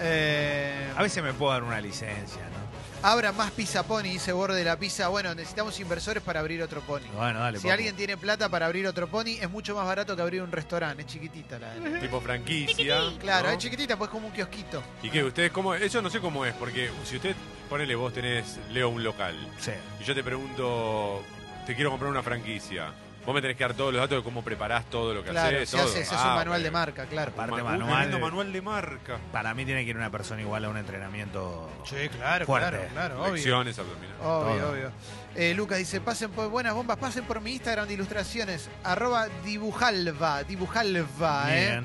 Eh, 0.00 0.92
A 0.96 1.02
veces 1.02 1.22
me 1.22 1.32
puedo 1.32 1.52
dar 1.52 1.62
una 1.62 1.80
licencia, 1.80 2.40
¿no? 2.42 2.66
Abra 3.02 3.30
más 3.30 3.50
Pizza 3.52 3.82
Pony, 3.84 4.04
dice 4.04 4.32
Borde 4.32 4.56
de 4.58 4.64
la 4.64 4.76
Pizza. 4.78 5.08
Bueno, 5.08 5.32
necesitamos 5.34 5.78
inversores 5.78 6.22
para 6.22 6.40
abrir 6.40 6.60
otro 6.62 6.80
pony. 6.80 7.02
Bueno, 7.14 7.38
dale. 7.38 7.58
Si 7.58 7.64
papu. 7.64 7.74
alguien 7.74 7.94
tiene 7.94 8.16
plata 8.16 8.48
para 8.48 8.66
abrir 8.66 8.86
otro 8.86 9.06
pony, 9.06 9.36
es 9.40 9.48
mucho 9.50 9.76
más 9.76 9.86
barato 9.86 10.16
que 10.16 10.22
abrir 10.22 10.42
un 10.42 10.50
restaurante. 10.50 11.02
Es 11.02 11.08
chiquitita 11.08 11.58
la. 11.58 12.00
Tipo 12.00 12.20
franquicia. 12.20 12.98
Claro, 13.20 13.48
¿no? 13.48 13.52
es 13.52 13.58
chiquitita, 13.58 13.96
pues 13.96 14.10
como 14.10 14.26
un 14.28 14.32
kiosquito. 14.32 14.82
¿Y 15.02 15.10
qué? 15.10 15.22
¿Ustedes 15.22 15.52
cómo? 15.52 15.74
Eso 15.74 16.02
no 16.02 16.10
sé 16.10 16.20
cómo 16.20 16.44
es, 16.46 16.54
porque 16.54 16.90
si 17.04 17.16
usted, 17.16 17.36
ponele, 17.68 17.94
vos 17.94 18.12
tenés, 18.12 18.58
Leo, 18.70 18.88
un 18.88 19.04
local, 19.04 19.36
Sí. 19.60 19.72
y 20.00 20.04
yo 20.04 20.14
te 20.14 20.24
pregunto, 20.24 21.22
te 21.66 21.74
quiero 21.76 21.90
comprar 21.90 22.10
una 22.10 22.22
franquicia, 22.22 22.92
vos 23.26 23.34
me 23.34 23.42
tenés 23.42 23.56
que 23.56 23.64
dar 23.64 23.74
todos 23.74 23.92
los 23.92 24.00
datos 24.00 24.18
de 24.18 24.22
cómo 24.24 24.42
preparás 24.42 24.84
todo 24.86 25.12
lo 25.12 25.22
que 25.24 25.30
Claro, 25.30 25.56
haces. 25.56 25.68
si 25.70 25.76
todo. 25.76 25.86
haces, 25.86 26.00
es 26.02 26.12
Ah, 26.12 26.28
un 26.30 26.34
manual 26.36 26.62
de 26.62 26.70
marca, 26.70 27.04
claro. 27.06 27.32
Un 27.36 27.62
manual. 27.64 28.02
lindo 28.02 28.18
manual 28.20 28.52
de 28.52 28.62
marca. 28.62 29.18
Para 29.32 29.52
mí 29.54 29.64
tiene 29.64 29.84
que 29.84 29.90
ir 29.90 29.96
una 29.96 30.10
persona 30.10 30.40
igual 30.40 30.64
a 30.64 30.68
un 30.70 30.76
entrenamiento. 30.78 31.68
Sí, 31.84 32.08
claro, 32.08 32.46
Fuerte. 32.46 32.70
claro, 32.70 32.88
claro, 32.92 33.22
obvio. 33.22 33.34
Lecciones 33.34 33.78
abdominales. 33.78 34.16
Obvio, 34.22 34.56
Todo. 34.62 34.70
obvio. 34.72 34.90
Eh, 35.34 35.52
Lucas 35.54 35.78
dice, 35.78 36.00
pasen 36.00 36.30
por 36.30 36.48
buenas 36.48 36.72
bombas, 36.74 36.96
pasen 36.96 37.24
por 37.24 37.40
mi 37.42 37.52
Instagram 37.52 37.86
de 37.88 37.94
ilustraciones, 37.94 38.70
arroba 38.84 39.26
dibujalva, 39.44 40.44
dibujalva, 40.44 41.44
¿eh? 41.54 41.70
Bien. 41.70 41.84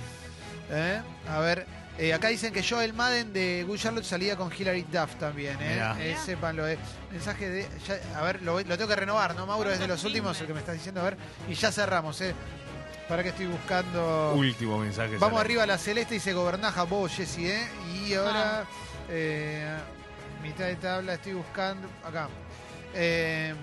¿Eh? 0.69 1.01
A 1.29 1.39
ver, 1.39 1.65
eh, 2.03 2.13
acá 2.13 2.30
dicen 2.30 2.51
que 2.51 2.63
Joel 2.63 2.94
Madden 2.94 3.31
de 3.31 3.63
Good 3.68 3.77
Charlotte 3.77 4.03
salía 4.06 4.36
con 4.36 4.51
Hilary 4.51 4.83
Duff 4.92 5.15
también, 5.19 5.57
¿eh? 5.62 5.80
Eh, 6.00 6.15
sépanlo, 6.25 6.68
eh. 6.68 6.77
Mensaje 7.12 7.48
de... 7.50 7.68
ya- 7.88 8.19
a 8.19 8.24
ver, 8.24 8.42
lo, 8.42 8.59
lo 8.59 8.77
tengo 8.77 8.88
que 8.88 8.95
renovar, 8.95 9.36
¿no, 9.36 9.46
Mauro? 9.46 9.70
Es 9.72 9.77
de 9.79 9.88
los 9.88 10.01
¿Cuántos 10.01 10.05
últimos, 10.05 10.41
el 10.41 10.48
que 10.48 10.53
me 10.53 10.60
estás 10.60 10.75
diciendo, 10.75 11.01
a 11.01 11.03
ver. 11.05 11.17
Y 11.48 11.53
ya 11.53 11.72
cerramos, 11.72 12.20
¿eh? 12.22 12.34
Para 13.08 13.22
que 13.24 13.29
estoy 13.29 13.46
buscando... 13.48 14.34
Último 14.36 14.77
mensaje. 14.79 15.17
Vamos 15.17 15.38
sale. 15.38 15.39
arriba 15.41 15.63
a 15.63 15.67
la 15.67 15.77
celeste, 15.77 16.15
dice 16.15 16.34
Gobernaja, 16.34 16.84
vos, 16.84 17.12
Jessy, 17.13 17.48
¿eh? 17.48 17.67
Y 17.93 18.13
ahora, 18.15 18.62
Ah. 18.62 18.65
eh, 19.10 19.77
mitad 20.41 20.65
de 20.65 20.75
tabla, 20.77 21.13
estoy 21.15 21.34
buscando, 21.34 21.88
acá. 22.03 22.29
Eh, 22.96 23.53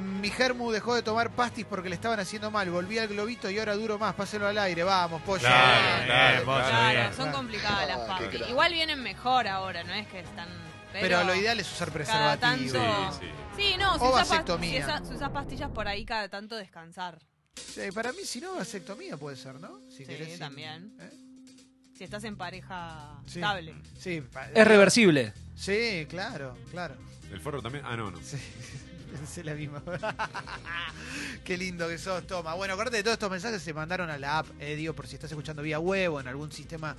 mi 0.00 0.30
Germu 0.30 0.70
dejó 0.70 0.94
de 0.94 1.02
tomar 1.02 1.30
pastis 1.30 1.64
porque 1.64 1.88
le 1.88 1.94
estaban 1.94 2.18
haciendo 2.20 2.50
mal. 2.50 2.68
Volví 2.70 2.98
al 2.98 3.08
globito 3.08 3.48
y 3.50 3.58
ahora 3.58 3.74
duro 3.74 3.98
más. 3.98 4.14
Páselo 4.14 4.46
al 4.46 4.58
aire. 4.58 4.82
Vamos, 4.82 5.22
pollo. 5.22 5.40
Claro, 5.40 6.44
Claro, 6.44 6.90
bien. 7.00 7.14
son 7.14 7.32
complicadas 7.32 7.86
las 7.88 7.98
pastis. 8.00 8.40
Igual 8.48 8.72
vienen 8.72 9.02
mejor 9.02 9.46
ahora, 9.48 9.84
no 9.84 9.92
es 9.94 10.06
que 10.08 10.20
están. 10.20 10.48
Pero, 10.92 11.02
Pero 11.18 11.24
lo 11.24 11.34
ideal 11.36 11.60
es 11.60 11.70
usar 11.70 11.90
preservativo. 11.92 12.40
tanto- 12.40 13.12
Sí, 13.20 13.20
sí. 13.20 13.62
Sí, 13.62 13.76
no, 13.78 13.94
si 13.98 14.04
O 14.04 14.08
usas, 14.12 14.28
vasectomía. 14.28 14.70
si 14.70 14.78
usas- 14.90 15.08
si 15.08 15.14
usas 15.14 15.30
pastillas 15.30 15.70
por 15.70 15.86
ahí 15.86 16.04
cada 16.04 16.28
tanto 16.28 16.56
descansar. 16.56 17.18
Sí, 17.54 17.92
para 17.94 18.12
mí, 18.12 18.24
si 18.24 18.40
no, 18.40 18.54
vasectomía 18.56 19.16
puede 19.16 19.36
ser, 19.36 19.54
¿no? 19.60 19.78
Si 19.90 19.98
Sí, 19.98 20.06
querés 20.06 20.38
también. 20.38 20.92
¿eh? 20.98 21.10
Si 21.96 22.04
estás 22.04 22.24
en 22.24 22.36
pareja 22.36 23.20
Sí. 23.26 23.38
estable. 23.38 23.74
Sí, 23.98 24.20
pa- 24.22 24.48
Es 24.50 24.66
reversible. 24.66 25.32
Sí, 25.54 26.06
claro, 26.08 26.56
claro. 26.70 26.96
¿El 27.30 27.40
forro 27.40 27.62
también? 27.62 27.84
Ah, 27.86 27.96
no, 27.96 28.10
no. 28.10 28.18
Sí, 28.22 28.38
pensé 29.10 29.44
la 29.44 29.54
misma. 29.54 29.82
Qué 31.44 31.56
lindo 31.56 31.88
que 31.88 31.98
sos, 31.98 32.26
Toma. 32.26 32.54
Bueno, 32.54 32.74
acordate 32.74 32.98
de 32.98 33.02
todos 33.02 33.14
estos 33.14 33.30
mensajes 33.30 33.62
se 33.62 33.72
mandaron 33.74 34.10
a 34.10 34.18
la 34.18 34.38
app, 34.38 34.46
eh, 34.60 34.76
digo, 34.76 34.94
por 34.94 35.06
si 35.06 35.14
estás 35.14 35.30
escuchando 35.30 35.62
vía 35.62 35.78
web 35.78 36.14
o 36.14 36.20
en 36.20 36.28
algún 36.28 36.52
sistema 36.52 36.96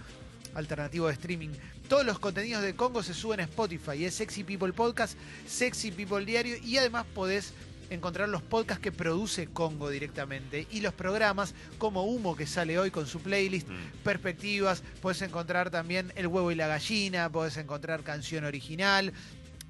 alternativo 0.54 1.08
de 1.08 1.14
streaming. 1.14 1.50
Todos 1.88 2.06
los 2.06 2.20
contenidos 2.20 2.64
de 2.64 2.76
Congo 2.76 3.04
se 3.04 3.14
suben 3.14 3.40
a 3.40 3.44
Spotify. 3.44 4.06
Es 4.06 4.16
Sexy 4.16 4.44
People 4.44 4.74
Podcast, 4.74 5.18
Sexy 5.48 5.92
People 5.92 6.26
Diario 6.26 6.58
y 6.58 6.78
además 6.78 7.06
podés 7.14 7.54
encontrar 7.90 8.30
los 8.30 8.42
podcasts 8.42 8.82
que 8.82 8.92
produce 8.94 9.48
Congo 9.48 9.90
directamente 9.90 10.66
y 10.72 10.80
los 10.80 10.94
programas 10.94 11.54
como 11.78 12.06
Humo 12.06 12.38
que 12.38 12.48
sale 12.48 12.80
hoy 12.80 12.90
con 12.90 13.06
su 13.06 13.20
playlist, 13.22 13.68
Mm. 13.68 14.04
perspectivas, 14.04 14.82
puedes 15.02 15.22
encontrar 15.22 15.70
también 15.72 16.14
El 16.16 16.28
huevo 16.28 16.52
y 16.52 16.56
la 16.56 16.68
gallina, 16.68 17.30
puedes 17.30 17.58
encontrar 17.58 18.04
canción 18.04 18.46
original. 18.46 19.12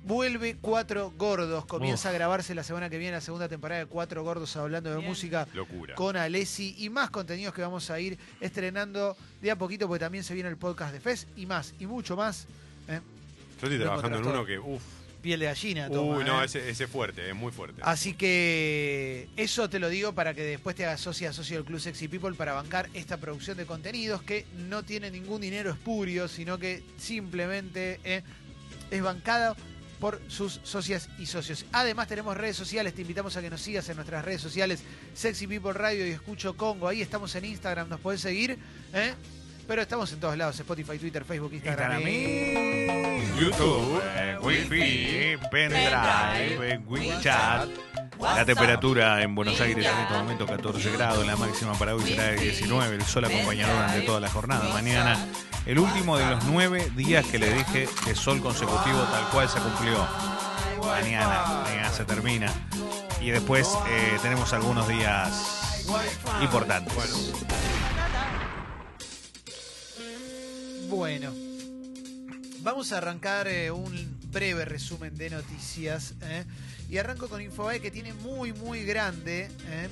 Vuelve 0.03 0.57
Cuatro 0.59 1.13
Gordos, 1.15 1.65
comienza 1.65 2.09
a 2.09 2.11
grabarse 2.11 2.55
la 2.55 2.63
semana 2.63 2.89
que 2.89 2.97
viene 2.97 3.13
la 3.13 3.21
segunda 3.21 3.47
temporada 3.47 3.81
de 3.81 3.85
Cuatro 3.85 4.23
Gordos 4.23 4.55
hablando 4.55 4.89
de 4.89 4.97
Bien. 4.97 5.07
música 5.07 5.47
Locura. 5.53 5.93
con 5.93 6.17
Alessi 6.17 6.75
y 6.79 6.89
más 6.89 7.11
contenidos 7.11 7.53
que 7.53 7.61
vamos 7.61 7.89
a 7.91 7.99
ir 7.99 8.17
estrenando 8.39 9.15
de 9.41 9.51
a 9.51 9.55
poquito 9.57 9.87
porque 9.87 9.99
también 9.99 10.23
se 10.23 10.33
viene 10.33 10.49
el 10.49 10.57
podcast 10.57 10.91
de 10.93 10.99
FES 10.99 11.27
y 11.35 11.45
más 11.45 11.75
y 11.79 11.85
mucho 11.85 12.15
más. 12.15 12.47
¿eh? 12.87 12.99
Yo 13.61 13.67
estoy 13.67 13.77
trabajando 13.79 14.17
en 14.17 14.25
uno 14.25 14.43
que, 14.43 14.57
uff, 14.57 14.81
piel 15.21 15.39
de 15.39 15.45
gallina. 15.45 15.87
toma, 15.87 16.17
Uy, 16.17 16.23
no, 16.23 16.41
¿eh? 16.41 16.45
ese, 16.45 16.67
ese 16.67 16.85
es 16.85 16.89
fuerte, 16.89 17.29
es 17.29 17.35
muy 17.35 17.51
fuerte. 17.51 17.79
Así 17.85 18.15
que 18.15 19.29
eso 19.37 19.69
te 19.69 19.77
lo 19.77 19.87
digo 19.87 20.13
para 20.13 20.33
que 20.33 20.41
después 20.41 20.75
te 20.75 20.83
hagas 20.83 20.99
socio 20.99 21.29
a 21.29 21.33
socio 21.33 21.57
del 21.57 21.65
Club 21.65 21.79
Sexy 21.79 22.07
People 22.07 22.33
para 22.33 22.53
bancar 22.53 22.89
esta 22.95 23.17
producción 23.17 23.55
de 23.55 23.67
contenidos 23.67 24.23
que 24.23 24.47
no 24.67 24.81
tiene 24.81 25.11
ningún 25.11 25.41
dinero 25.41 25.69
espurio, 25.69 26.27
sino 26.27 26.57
que 26.57 26.81
simplemente 26.97 27.99
eh, 28.03 28.23
es 28.89 29.01
bancada 29.03 29.55
por 30.01 30.19
sus 30.27 30.59
socias 30.63 31.07
y 31.19 31.27
socios. 31.27 31.63
Además 31.71 32.07
tenemos 32.07 32.35
redes 32.35 32.57
sociales, 32.57 32.93
te 32.93 33.03
invitamos 33.03 33.37
a 33.37 33.41
que 33.41 33.51
nos 33.51 33.61
sigas 33.61 33.87
en 33.87 33.95
nuestras 33.95 34.25
redes 34.25 34.41
sociales, 34.41 34.83
Sexy 35.13 35.45
People 35.45 35.73
Radio 35.73 36.05
y 36.05 36.09
Escucho 36.09 36.57
Congo. 36.57 36.87
Ahí 36.87 37.01
estamos 37.01 37.33
en 37.35 37.45
Instagram, 37.45 37.87
nos 37.87 37.99
podés 37.99 38.19
seguir, 38.19 38.57
¿eh? 38.93 39.13
pero 39.67 39.83
estamos 39.83 40.11
en 40.11 40.19
todos 40.19 40.35
lados, 40.35 40.59
Spotify, 40.59 40.97
Twitter, 40.97 41.23
Facebook, 41.23 41.53
Instagram. 41.53 42.01
Instagram, 42.01 43.39
YouTube, 43.39 44.01
eh, 44.15 44.37
Wi-Fi, 44.41 45.47
pendrive, 45.49 46.79
WeChat. 46.87 47.90
La 48.21 48.45
temperatura 48.45 49.23
en 49.23 49.33
Buenos 49.33 49.59
Aires 49.59 49.85
en 49.85 49.99
este 49.99 50.13
momento 50.13 50.45
14 50.45 50.91
grados, 50.91 51.25
la 51.25 51.35
máxima 51.35 51.73
para 51.73 51.95
hoy 51.95 52.03
será 52.03 52.25
de 52.25 52.37
19, 52.37 52.95
el 52.95 53.03
sol 53.03 53.25
acompañará 53.25 53.73
durante 53.73 54.01
toda 54.01 54.19
la 54.19 54.29
jornada. 54.29 54.69
Mañana, 54.73 55.17
el 55.65 55.79
último 55.79 56.17
de 56.17 56.25
los 56.27 56.43
nueve 56.45 56.91
días 56.95 57.25
que 57.25 57.39
le 57.39 57.51
dije 57.51 57.89
de 58.05 58.15
sol 58.15 58.39
consecutivo, 58.39 58.99
tal 59.11 59.27
cual 59.31 59.49
se 59.49 59.59
cumplió. 59.59 60.07
Mañana, 60.85 61.63
mañana 61.63 61.89
se 61.89 62.05
termina. 62.05 62.51
Y 63.21 63.31
después 63.31 63.67
eh, 63.89 64.17
tenemos 64.21 64.53
algunos 64.53 64.87
días 64.87 65.85
importantes. 66.41 66.93
Bueno, 70.87 71.31
vamos 72.59 72.91
a 72.91 72.97
arrancar 72.97 73.47
eh, 73.47 73.71
un 73.71 74.19
breve 74.31 74.65
resumen 74.65 75.17
de 75.17 75.29
noticias. 75.31 76.13
¿eh? 76.21 76.45
Y 76.91 76.97
arranco 76.99 77.27
con 77.29 77.41
Infobae 77.41 77.79
que 77.79 77.89
tiene 77.89 78.13
muy, 78.13 78.53
muy 78.53 78.83
grande 78.83 79.49
¿eh? 79.69 79.89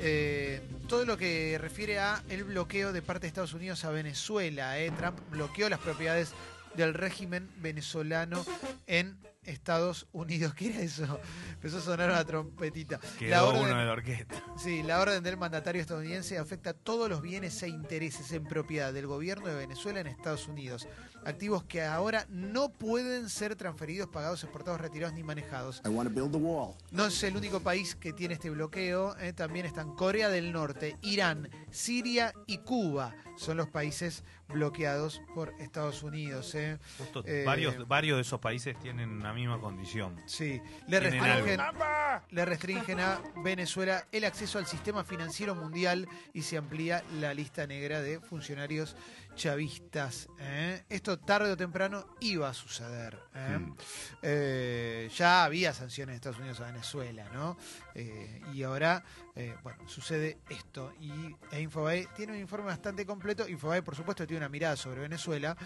Eh, 0.00 0.60
todo 0.88 1.04
lo 1.04 1.16
que 1.18 1.58
refiere 1.60 1.98
a 1.98 2.22
el 2.30 2.44
bloqueo 2.44 2.92
de 2.92 3.02
parte 3.02 3.22
de 3.22 3.28
Estados 3.28 3.52
Unidos 3.52 3.84
a 3.84 3.90
Venezuela. 3.90 4.78
¿eh? 4.80 4.90
Trump 4.98 5.18
bloqueó 5.30 5.68
las 5.68 5.78
propiedades 5.78 6.32
del 6.74 6.94
régimen 6.94 7.48
venezolano 7.58 8.44
en 8.86 9.18
Estados 9.44 10.06
Unidos. 10.12 10.54
¿Qué 10.56 10.70
era 10.70 10.80
eso? 10.80 11.20
Empezó 11.52 11.76
a 11.78 11.80
sonar 11.82 12.08
una 12.10 12.24
trompetita. 12.24 12.98
La 13.20 13.44
orden- 13.44 13.64
uno 13.66 13.78
de 13.78 13.84
la 13.84 13.92
orquesta. 13.92 14.42
Sí, 14.56 14.82
la 14.82 15.00
orden 15.00 15.22
del 15.22 15.36
mandatario 15.36 15.82
estadounidense 15.82 16.38
afecta 16.38 16.72
todos 16.72 17.10
los 17.10 17.20
bienes 17.20 17.62
e 17.62 17.68
intereses 17.68 18.32
en 18.32 18.44
propiedad 18.44 18.94
del 18.94 19.06
gobierno 19.06 19.48
de 19.48 19.54
Venezuela 19.56 20.00
en 20.00 20.06
Estados 20.06 20.48
Unidos. 20.48 20.88
Activos 21.24 21.64
que 21.64 21.82
ahora 21.82 22.24
no 22.30 22.70
pueden 22.72 23.28
ser 23.28 23.54
transferidos, 23.56 24.08
pagados, 24.08 24.42
exportados, 24.42 24.80
retirados 24.80 25.14
ni 25.14 25.22
manejados. 25.22 25.80
No 26.90 27.06
es 27.06 27.22
el 27.22 27.36
único 27.36 27.60
país 27.60 27.94
que 27.94 28.12
tiene 28.12 28.34
este 28.34 28.48
bloqueo. 28.50 29.16
eh, 29.18 29.32
También 29.34 29.66
están 29.66 29.94
Corea 29.94 30.28
del 30.30 30.50
Norte, 30.52 30.96
Irán, 31.02 31.50
Siria 31.70 32.32
y 32.46 32.58
Cuba. 32.58 33.14
Son 33.36 33.56
los 33.56 33.68
países 33.68 34.24
bloqueados 34.48 35.22
por 35.34 35.52
Estados 35.60 36.02
Unidos. 36.02 36.54
eh. 36.54 36.78
Justo 36.98 37.22
Eh, 37.26 37.44
varios, 37.46 37.86
varios 37.86 38.16
de 38.16 38.22
esos 38.22 38.40
países 38.40 38.78
tienen 38.80 39.22
la 39.22 39.32
misma 39.32 39.60
condición. 39.60 40.16
Sí, 40.26 40.60
le 40.88 41.00
Tienen 41.00 41.22
restringen, 41.22 41.60
le 42.30 42.44
restringen 42.44 43.00
a 43.00 43.20
Venezuela 43.44 44.06
el 44.10 44.24
acceso 44.24 44.58
al 44.58 44.66
sistema 44.66 45.04
financiero 45.04 45.54
mundial 45.54 46.08
y 46.32 46.42
se 46.42 46.56
amplía 46.56 47.04
la 47.20 47.32
lista 47.34 47.66
negra 47.66 48.00
de 48.02 48.20
funcionarios 48.20 48.96
chavistas. 49.34 50.28
¿eh? 50.38 50.84
Esto 50.88 51.18
tarde 51.18 51.52
o 51.52 51.56
temprano 51.56 52.16
iba 52.20 52.48
a 52.48 52.54
suceder. 52.54 53.18
¿eh? 53.34 53.58
Mm. 53.58 53.76
Eh, 54.22 55.10
ya 55.16 55.44
había 55.44 55.72
sanciones 55.72 56.14
de 56.14 56.16
Estados 56.16 56.38
Unidos 56.38 56.60
a 56.60 56.66
Venezuela, 56.66 57.28
¿no? 57.32 57.56
Eh, 57.94 58.42
y 58.52 58.62
ahora, 58.62 59.02
bueno, 59.62 59.88
sucede 59.88 60.38
esto. 60.50 60.92
Y 61.00 61.10
e 61.50 61.60
Infobae 61.60 62.08
tiene 62.14 62.32
un 62.32 62.38
informe 62.38 62.66
bastante 62.66 63.06
completo. 63.06 63.48
Infobae, 63.48 63.82
por 63.82 63.96
supuesto, 63.96 64.26
tiene 64.26 64.38
una 64.38 64.48
mirada 64.48 64.76
sobre 64.76 65.00
Venezuela. 65.00 65.56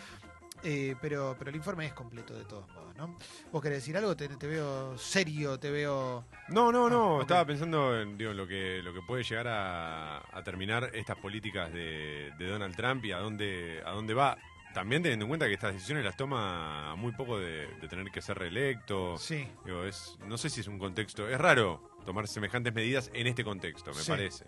Eh, 0.64 0.97
pero, 1.00 1.37
pero 1.38 1.50
el 1.50 1.56
informe 1.56 1.87
es 1.87 1.92
completo 1.92 2.35
de 2.35 2.44
todos 2.44 2.66
modos, 2.73 2.97
¿no? 2.97 3.16
¿Vos 3.52 3.62
querés 3.62 3.78
decir 3.78 3.97
algo? 3.97 4.16
Te, 4.16 4.28
te 4.28 4.47
veo 4.47 4.97
serio, 4.99 5.59
te 5.61 5.71
veo... 5.71 6.25
No, 6.49 6.73
no, 6.73 6.88
no. 6.90 7.18
Ah. 7.18 7.23
Estaba 7.23 7.44
pensando 7.44 8.00
en 8.00 8.16
digo, 8.18 8.33
lo 8.33 8.47
que 8.47 8.80
lo 8.83 8.92
que 8.92 9.00
puede 9.02 9.23
llegar 9.23 9.47
a, 9.49 10.18
a 10.37 10.42
terminar 10.42 10.90
estas 10.94 11.16
políticas 11.18 11.73
de, 11.73 12.33
de 12.38 12.49
Donald 12.49 12.75
Trump 12.75 13.04
y 13.04 13.12
a 13.12 13.18
dónde 13.18 13.83
a 13.85 13.90
dónde 13.92 14.14
va. 14.14 14.37
También 14.75 15.02
teniendo 15.04 15.25
en 15.26 15.28
cuenta 15.28 15.47
que 15.47 15.52
estas 15.54 15.73
decisiones 15.73 16.04
las 16.04 16.16
toma 16.16 16.90
a 16.90 16.94
muy 16.97 17.12
poco 17.12 17.38
de, 17.38 17.68
de 17.80 17.87
tener 17.88 18.11
que 18.11 18.21
ser 18.21 18.37
reelecto. 18.37 19.16
Sí. 19.18 19.47
Digo, 19.64 19.85
es, 19.85 20.18
no 20.26 20.37
sé 20.37 20.50
si 20.50 20.62
es 20.62 20.66
un 20.66 20.80
contexto. 20.80 21.28
Es 21.28 21.38
raro 21.38 21.90
tomar 22.04 22.26
semejantes 22.26 22.75
medidas 22.75 23.09
en 23.14 23.28
este 23.28 23.44
contexto, 23.44 23.92
me 23.94 24.00
Sí. 24.02 24.11
parece. 24.11 24.47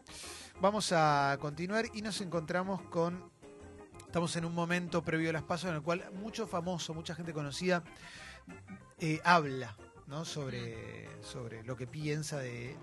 Vamos 0.61 0.91
a 0.93 1.37
continuar 1.41 1.85
y 1.95 2.03
nos 2.03 2.21
encontramos 2.21 2.83
con. 2.83 3.31
Estamos 4.07 4.35
en 4.37 4.45
un 4.45 4.55
momento 4.55 5.03
previo 5.03 5.31
a 5.31 5.33
las 5.33 5.43
pasos 5.43 5.69
en 5.69 5.77
el 5.77 5.83
cual 5.83 6.05
mucho 6.23 6.47
famoso, 6.47 6.95
mucha 6.95 7.15
gente 7.15 7.35
conocida 7.35 7.83
eh, 8.99 9.21
habla 9.25 9.77
¿no? 10.07 10.25
sobre, 10.25 11.09
sobre 11.23 11.63
lo 11.65 11.77
que 11.77 11.87
piensa 11.87 12.39
de 12.39 12.77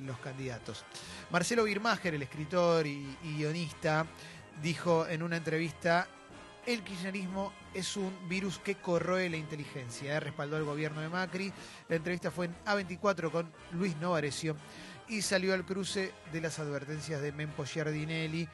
los 0.00 0.18
candidatos. 0.18 0.84
Marcelo 1.30 1.64
Birmacher, 1.64 2.14
el 2.14 2.22
escritor 2.22 2.86
y, 2.86 3.18
y 3.24 3.36
guionista, 3.36 4.06
dijo 4.62 5.06
en 5.06 5.22
una 5.22 5.36
entrevista. 5.36 6.08
El 6.64 6.82
kirchnerismo 6.82 7.52
es 7.74 7.96
un 7.96 8.12
virus 8.28 8.58
que 8.58 8.76
corroe 8.76 9.28
la 9.28 9.36
inteligencia. 9.36 10.16
¿eh? 10.16 10.20
Respaldó 10.20 10.56
al 10.56 10.64
gobierno 10.64 11.00
de 11.00 11.08
Macri. 11.08 11.52
La 11.88 11.96
entrevista 11.96 12.30
fue 12.30 12.46
en 12.46 12.56
A24 12.64 13.30
con 13.30 13.52
Luis 13.72 13.96
Novarecio 13.98 14.56
y 15.08 15.22
salió 15.22 15.54
al 15.54 15.64
cruce 15.64 16.12
de 16.32 16.40
las 16.40 16.58
advertencias 16.58 17.20
de 17.20 17.30
Mempo 17.32 17.64
Giardinelli, 17.64 18.48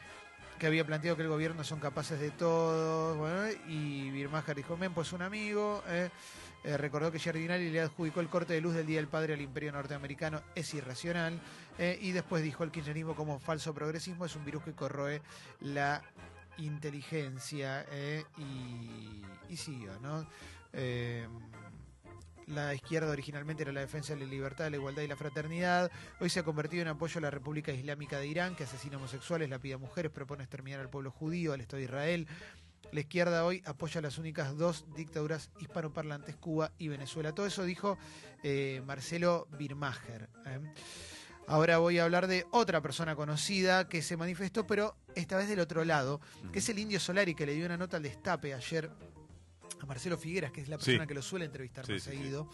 que 0.63 0.69
había 0.69 0.87
planteado 0.87 1.17
que 1.17 1.25
el 1.25 1.29
gobierno 1.29 1.65
son 1.65 1.81
capaces 1.81 2.21
de 2.21 2.31
todo. 2.31 3.17
Bueno, 3.17 3.51
y 3.67 4.13
Birmacher 4.13 4.55
dijo: 4.55 4.77
Mempo 4.77 5.03
es 5.03 5.13
un 5.13 5.23
amigo. 5.23 5.83
¿eh? 5.89 6.09
Eh, 6.63 6.77
recordó 6.77 7.11
que 7.11 7.19
Giardinelli 7.19 7.69
le 7.69 7.81
adjudicó 7.81 8.21
el 8.21 8.29
corte 8.29 8.53
de 8.53 8.61
luz 8.61 8.73
del 8.73 8.87
Día 8.87 8.99
del 8.99 9.09
Padre 9.09 9.35
al 9.35 9.41
Imperio 9.41 9.73
Norteamericano. 9.73 10.41
Es 10.55 10.73
irracional. 10.73 11.41
¿eh? 11.81 11.99
y 12.01 12.13
después 12.13 12.45
dijo: 12.45 12.63
el 12.63 12.71
kirchnerismo, 12.71 13.17
como 13.17 13.41
falso 13.41 13.75
progresismo, 13.75 14.25
es 14.25 14.37
un 14.37 14.45
virus 14.45 14.63
que 14.63 14.73
corroe 14.73 15.21
la 15.63 16.01
inteligencia. 16.59 17.85
y, 18.39 19.21
y 19.49 19.57
siguió, 19.57 19.99
¿no? 19.99 20.25
La 22.47 22.75
izquierda 22.75 23.11
originalmente 23.11 23.63
era 23.63 23.73
la 23.73 23.81
defensa 23.81 24.15
de 24.15 24.21
la 24.21 24.27
libertad, 24.27 24.71
la 24.71 24.77
igualdad 24.77 25.03
y 25.03 25.09
la 25.09 25.17
fraternidad. 25.17 25.91
Hoy 26.21 26.29
se 26.29 26.41
ha 26.41 26.43
convertido 26.43 26.83
en 26.83 26.89
apoyo 26.89 27.19
a 27.19 27.23
la 27.23 27.31
República 27.31 27.73
Islámica 27.73 28.19
de 28.19 28.27
Irán, 28.27 28.57
que 28.57 28.65
asesina 28.65 28.97
homosexuales, 28.97 29.49
la 29.49 29.59
pide 29.59 29.75
a 29.75 29.79
mujeres, 29.79 30.11
propone 30.11 30.43
exterminar 30.43 30.81
al 30.81 30.91
pueblo 30.91 31.11
judío, 31.11 31.53
al 31.53 31.61
Estado 31.61 31.79
de 31.79 31.85
Israel. 31.85 32.27
La 32.91 33.01
izquierda 33.01 33.45
hoy 33.45 33.63
apoya 33.65 34.01
las 34.03 34.19
únicas 34.19 34.57
dos 34.57 34.85
dictaduras 34.95 35.51
hispanoparlantes, 35.61 36.37
Cuba 36.37 36.73
y 36.79 36.89
Venezuela. 36.89 37.33
Todo 37.33 37.47
eso 37.47 37.65
dijo 37.65 37.97
eh, 38.43 38.83
Marcelo 38.85 39.49
Birmacher. 39.57 40.29
¿eh? 40.45 40.61
Ahora 41.47 41.79
voy 41.79 41.99
a 41.99 42.05
hablar 42.05 42.27
de 42.27 42.47
otra 42.51 42.81
persona 42.83 43.17
conocida 43.17 43.89
que 43.89 44.03
se 44.03 44.17
manifestó, 44.17 44.67
pero 44.67 44.97
esta 45.15 45.37
vez 45.37 45.49
del 45.49 45.61
otro 45.61 45.85
lado, 45.85 46.21
que 46.53 46.59
es 46.59 46.69
el 46.69 46.79
Indio 46.79 47.01
Solari, 47.01 47.35
que 47.35 47.47
le 47.47 47.55
dio 47.55 47.67
una 47.67 47.77
nota 47.77 47.97
al 47.97 48.03
destape 48.03 48.55
ayer 48.55 48.91
a 49.83 49.87
Marcelo 49.87 50.17
Figueras, 50.19 50.53
que 50.53 50.61
es 50.63 50.69
la 50.69 50.79
Sí. 50.79 50.87
persona 50.87 51.07
que 51.07 51.15
lo 51.15 51.23
suele 51.23 51.45
entrevistar 51.45 51.85
Sí, 51.87 51.93
más 51.93 52.03
sí, 52.03 52.11
seguido. 52.11 52.49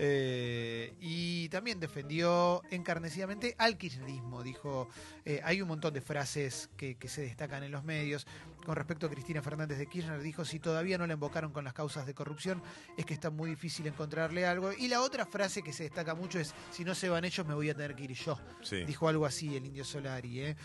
Eh, 0.00 0.94
y 1.00 1.48
también 1.48 1.80
defendió 1.80 2.62
encarnecidamente 2.70 3.56
al 3.58 3.76
kirchnerismo. 3.76 4.44
Dijo, 4.44 4.88
eh, 5.24 5.40
hay 5.42 5.60
un 5.60 5.66
montón 5.66 5.92
de 5.92 6.00
frases 6.00 6.70
que, 6.76 6.94
que 6.96 7.08
se 7.08 7.22
destacan 7.22 7.64
en 7.64 7.72
los 7.72 7.82
medios. 7.82 8.24
Con 8.64 8.76
respecto 8.76 9.06
a 9.06 9.10
Cristina 9.10 9.42
Fernández 9.42 9.76
de 9.78 9.86
Kirchner, 9.86 10.20
dijo, 10.20 10.44
si 10.44 10.60
todavía 10.60 10.98
no 10.98 11.06
la 11.06 11.14
invocaron 11.14 11.52
con 11.52 11.64
las 11.64 11.72
causas 11.72 12.06
de 12.06 12.14
corrupción, 12.14 12.62
es 12.96 13.06
que 13.06 13.14
está 13.14 13.30
muy 13.30 13.50
difícil 13.50 13.86
encontrarle 13.88 14.46
algo. 14.46 14.72
Y 14.72 14.86
la 14.88 15.00
otra 15.00 15.26
frase 15.26 15.62
que 15.62 15.72
se 15.72 15.84
destaca 15.84 16.14
mucho 16.14 16.38
es, 16.38 16.54
si 16.70 16.84
no 16.84 16.94
se 16.94 17.08
van 17.08 17.24
ellos, 17.24 17.44
me 17.46 17.54
voy 17.54 17.70
a 17.70 17.74
tener 17.74 17.96
que 17.96 18.04
ir 18.04 18.12
yo. 18.12 18.38
Dijo 18.86 19.08
algo 19.08 19.26
así 19.26 19.56
el 19.56 19.64
indio 19.64 19.84
Solari, 19.84 20.40
¿eh? 20.42 20.56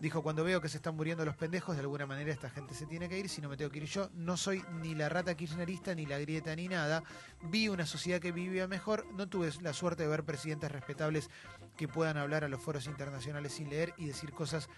Dijo, 0.00 0.22
cuando 0.22 0.44
veo 0.44 0.60
que 0.60 0.68
se 0.68 0.78
están 0.78 0.96
muriendo 0.96 1.24
los 1.24 1.36
pendejos, 1.36 1.76
de 1.76 1.82
alguna 1.82 2.06
manera 2.06 2.32
esta 2.32 2.48
gente 2.48 2.74
se 2.74 2.86
tiene 2.86 3.08
que 3.08 3.18
ir, 3.18 3.28
si 3.28 3.42
no 3.42 3.50
me 3.50 3.56
tengo 3.56 3.70
que 3.70 3.78
ir 3.78 3.84
yo, 3.84 4.08
no 4.14 4.36
soy 4.36 4.64
ni 4.80 4.94
la 4.94 5.10
rata 5.10 5.36
kirchnerista, 5.36 5.94
ni 5.94 6.06
la 6.06 6.18
grieta, 6.18 6.56
ni 6.56 6.68
nada. 6.68 7.02
Vi 7.42 7.68
una 7.68 7.84
sociedad 7.84 8.18
que 8.18 8.32
vivía 8.32 8.66
mejor, 8.66 9.04
no 9.12 9.28
tuve 9.28 9.50
la 9.60 9.74
suerte 9.74 10.04
de 10.04 10.08
ver 10.08 10.24
presidentes 10.24 10.72
respetables 10.72 11.28
que 11.76 11.86
puedan 11.86 12.16
hablar 12.16 12.44
a 12.44 12.48
los 12.48 12.62
foros 12.62 12.86
internacionales 12.86 13.52
sin 13.52 13.68
leer 13.68 13.92
y 13.98 14.06
decir 14.06 14.32
cosas 14.32 14.68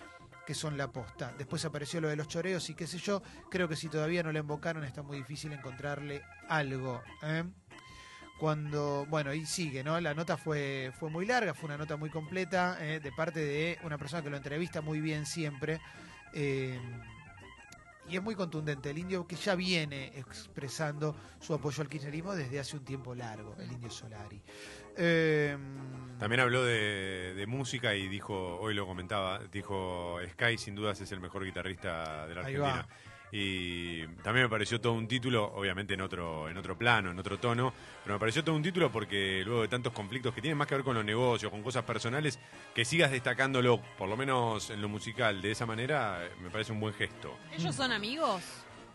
que 0.46 0.54
son 0.54 0.76
la 0.76 0.90
posta. 0.90 1.32
Después 1.38 1.64
apareció 1.64 2.00
lo 2.00 2.08
de 2.08 2.16
los 2.16 2.28
choreos 2.28 2.68
y 2.70 2.74
qué 2.74 2.86
sé 2.86 2.98
yo, 2.98 3.22
creo 3.50 3.68
que 3.68 3.76
si 3.76 3.88
todavía 3.88 4.22
no 4.22 4.32
la 4.32 4.40
invocaron 4.40 4.84
está 4.84 5.02
muy 5.02 5.18
difícil 5.18 5.52
encontrarle 5.52 6.22
algo. 6.48 7.00
¿eh? 7.22 7.44
Cuando, 8.38 9.06
bueno, 9.08 9.32
y 9.32 9.46
sigue, 9.46 9.84
¿no? 9.84 10.00
La 10.00 10.14
nota 10.14 10.36
fue, 10.36 10.92
fue 10.98 11.10
muy 11.10 11.26
larga, 11.26 11.54
fue 11.54 11.66
una 11.68 11.78
nota 11.78 11.96
muy 11.96 12.10
completa, 12.10 12.76
eh, 12.80 12.98
de 13.00 13.12
parte 13.12 13.40
de 13.40 13.78
una 13.84 13.98
persona 13.98 14.22
que 14.22 14.30
lo 14.30 14.36
entrevista 14.36 14.80
muy 14.80 15.00
bien 15.00 15.26
siempre. 15.26 15.80
eh, 16.34 16.78
y 18.08 18.16
es 18.16 18.22
muy 18.22 18.34
contundente. 18.34 18.90
El 18.90 18.98
indio 18.98 19.26
que 19.28 19.36
ya 19.36 19.54
viene 19.54 20.12
expresando 20.16 21.14
su 21.40 21.54
apoyo 21.54 21.82
al 21.82 21.88
kirchnerismo 21.88 22.34
desde 22.34 22.58
hace 22.58 22.76
un 22.76 22.84
tiempo 22.84 23.14
largo, 23.14 23.54
el 23.60 23.70
indio 23.70 23.90
Solari. 23.90 24.42
Eh, 24.96 25.56
También 26.18 26.40
habló 26.40 26.64
de, 26.64 27.32
de 27.34 27.46
música 27.46 27.94
y 27.94 28.08
dijo, 28.08 28.58
hoy 28.58 28.74
lo 28.74 28.86
comentaba, 28.86 29.38
dijo, 29.50 30.18
Sky 30.32 30.58
sin 30.58 30.74
dudas 30.74 31.00
es 31.00 31.12
el 31.12 31.20
mejor 31.20 31.44
guitarrista 31.44 32.26
de 32.26 32.34
la 32.34 32.40
Argentina. 32.40 32.88
Y 33.34 34.06
también 34.22 34.44
me 34.44 34.50
pareció 34.50 34.78
todo 34.78 34.92
un 34.92 35.08
título, 35.08 35.52
obviamente 35.54 35.94
en 35.94 36.02
otro, 36.02 36.50
en 36.50 36.56
otro 36.58 36.76
plano, 36.76 37.10
en 37.10 37.18
otro 37.18 37.38
tono, 37.38 37.72
pero 38.04 38.16
me 38.16 38.20
pareció 38.20 38.44
todo 38.44 38.54
un 38.54 38.62
título 38.62 38.92
porque 38.92 39.42
luego 39.42 39.62
de 39.62 39.68
tantos 39.68 39.94
conflictos 39.94 40.34
que 40.34 40.42
tienen 40.42 40.58
más 40.58 40.66
que 40.66 40.74
ver 40.74 40.84
con 40.84 40.94
los 40.94 41.04
negocios, 41.04 41.50
con 41.50 41.62
cosas 41.62 41.82
personales, 41.84 42.38
que 42.74 42.84
sigas 42.84 43.10
destacándolo, 43.10 43.80
por 43.96 44.10
lo 44.10 44.18
menos 44.18 44.68
en 44.68 44.82
lo 44.82 44.90
musical, 44.90 45.40
de 45.40 45.50
esa 45.50 45.64
manera, 45.64 46.28
me 46.42 46.50
parece 46.50 46.72
un 46.72 46.80
buen 46.80 46.92
gesto. 46.92 47.34
¿Ellos 47.56 47.74
son 47.74 47.90
amigos? 47.92 48.42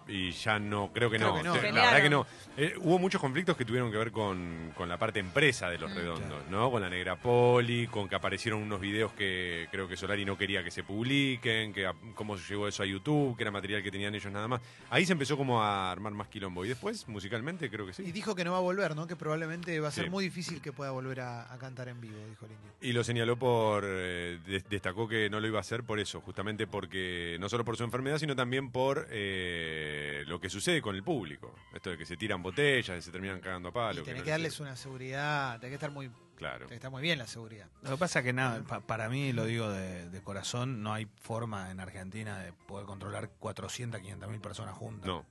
Y 0.07 0.31
ya 0.31 0.57
no, 0.57 0.91
creo 0.93 1.09
que 1.09 1.17
Creo 1.17 1.29
no. 1.29 1.37
que 1.37 1.43
no. 1.43 1.55
La 1.55 1.61
Pelearon. 1.61 1.83
verdad 1.91 2.01
que 2.03 2.09
no. 2.09 2.25
Eh, 2.55 2.73
hubo 2.79 2.97
muchos 2.97 3.19
conflictos 3.21 3.57
que 3.57 3.65
tuvieron 3.65 3.91
que 3.91 3.97
ver 3.97 4.11
con, 4.11 4.71
con 4.75 4.87
la 4.89 4.97
parte 4.97 5.19
empresa 5.19 5.69
de 5.69 5.77
los 5.77 5.91
Mm. 5.91 5.95
redondos, 5.95 6.47
¿no? 6.49 6.71
Con 6.71 6.81
la 6.81 6.89
Negra 6.89 7.15
Poli, 7.17 7.87
con 7.87 8.07
que 8.07 8.15
aparecieron 8.15 8.61
unos 8.61 8.79
videos 8.79 9.11
que 9.13 9.67
creo 9.69 9.87
que 9.87 9.97
Solari 9.97 10.23
no 10.25 10.37
quería 10.37 10.63
que 10.63 10.71
se 10.71 10.83
publiquen, 10.83 11.73
que 11.73 11.85
a- 11.87 11.93
cómo 12.15 12.37
llegó 12.37 12.67
eso 12.67 12.83
a 12.83 12.85
YouTube, 12.85 13.35
que 13.35 13.43
era 13.43 13.51
material 13.51 13.83
que 13.83 13.91
tenían 13.91 14.15
ellos 14.15 14.31
nada 14.31 14.47
más. 14.47 14.61
Ahí 14.89 15.05
se 15.05 15.11
empezó 15.13 15.35
como 15.37 15.61
a 15.61 15.91
armar 15.91 16.13
más 16.13 16.27
quilombo. 16.29 16.63
Y 16.65 16.69
después, 16.69 17.07
musicalmente, 17.07 17.69
creo 17.69 17.85
que 17.85 17.91
y 17.91 18.05
sí. 18.05 18.11
dijo 18.11 18.33
que 18.33 18.43
no 18.45 18.53
va 18.53 18.57
a 18.59 18.61
volver, 18.61 18.95
¿no? 18.95 19.07
Que 19.07 19.15
probablemente 19.17 19.79
va 19.79 19.89
a 19.89 19.91
ser 19.91 20.05
Sí. 20.05 20.09
muy 20.09 20.23
difícil 20.23 20.61
que 20.61 20.71
pueda 20.71 20.91
volver 20.91 21.19
a, 21.21 21.53
a 21.53 21.57
cantar 21.57 21.89
en 21.89 21.99
vivo, 21.99 22.15
dijo 22.29 22.45
el 22.45 22.51
indio. 22.53 22.71
Y 22.81 22.93
lo 22.93 23.03
señaló 23.03 23.35
por. 23.37 23.83
eh, 23.85 24.39
des- 24.47 24.67
destacó 24.69 25.07
que 25.07 25.29
no 25.29 25.39
lo 25.39 25.47
iba 25.47 25.57
a 25.57 25.61
hacer 25.61 25.83
por 25.83 25.99
eso, 25.99 26.21
justamente 26.21 26.65
porque. 26.65 27.35
No 27.39 27.49
solo 27.49 27.65
por 27.65 27.75
su 27.77 27.83
enfermedad, 27.83 28.17
sino 28.19 28.35
también 28.35 28.71
por 28.71 29.07
eh, 29.11 29.95
lo 30.25 30.39
que 30.39 30.49
sucede 30.49 30.81
con 30.81 30.95
el 30.95 31.03
público. 31.03 31.53
Esto 31.73 31.89
de 31.91 31.97
que 31.97 32.05
se 32.05 32.17
tiran 32.17 32.41
botellas, 32.43 33.03
se 33.03 33.11
terminan 33.11 33.39
cagando 33.39 33.69
a 33.69 33.71
palo. 33.73 34.01
y 34.01 34.03
tenés 34.03 34.19
no 34.19 34.23
que 34.25 34.29
les 34.31 34.39
darles 34.39 34.59
una 34.59 34.75
seguridad, 34.75 35.59
tenés 35.59 35.71
que 35.71 35.75
estar 35.75 35.91
muy, 35.91 36.09
Claro. 36.35 36.59
tenés 36.59 36.69
que 36.69 36.75
estar 36.75 36.91
muy 36.91 37.01
bien 37.01 37.17
la 37.19 37.27
seguridad. 37.27 37.67
Lo 37.83 37.91
que 37.91 37.97
pasa 37.97 38.21
que 38.23 38.33
nada, 38.33 38.61
pa- 38.63 38.81
para 38.81 39.09
mí, 39.09 39.33
lo 39.33 39.45
digo 39.45 39.69
de, 39.69 40.09
de 40.09 40.21
corazón, 40.21 40.81
no 40.83 40.93
hay 40.93 41.07
forma 41.21 41.71
en 41.71 41.79
Argentina 41.79 42.39
de 42.39 42.53
poder 42.53 42.85
controlar 42.85 43.29
400, 43.39 43.99
500 44.01 44.29
mil 44.29 44.39
personas 44.41 44.75
juntas. 44.75 45.07
No. 45.07 45.25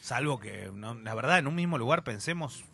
Salvo 0.00 0.38
que, 0.38 0.70
no, 0.72 0.94
la 0.94 1.14
verdad, 1.14 1.38
en 1.38 1.46
un 1.48 1.54
mismo 1.54 1.78
lugar 1.78 2.04
pensemos 2.04 2.64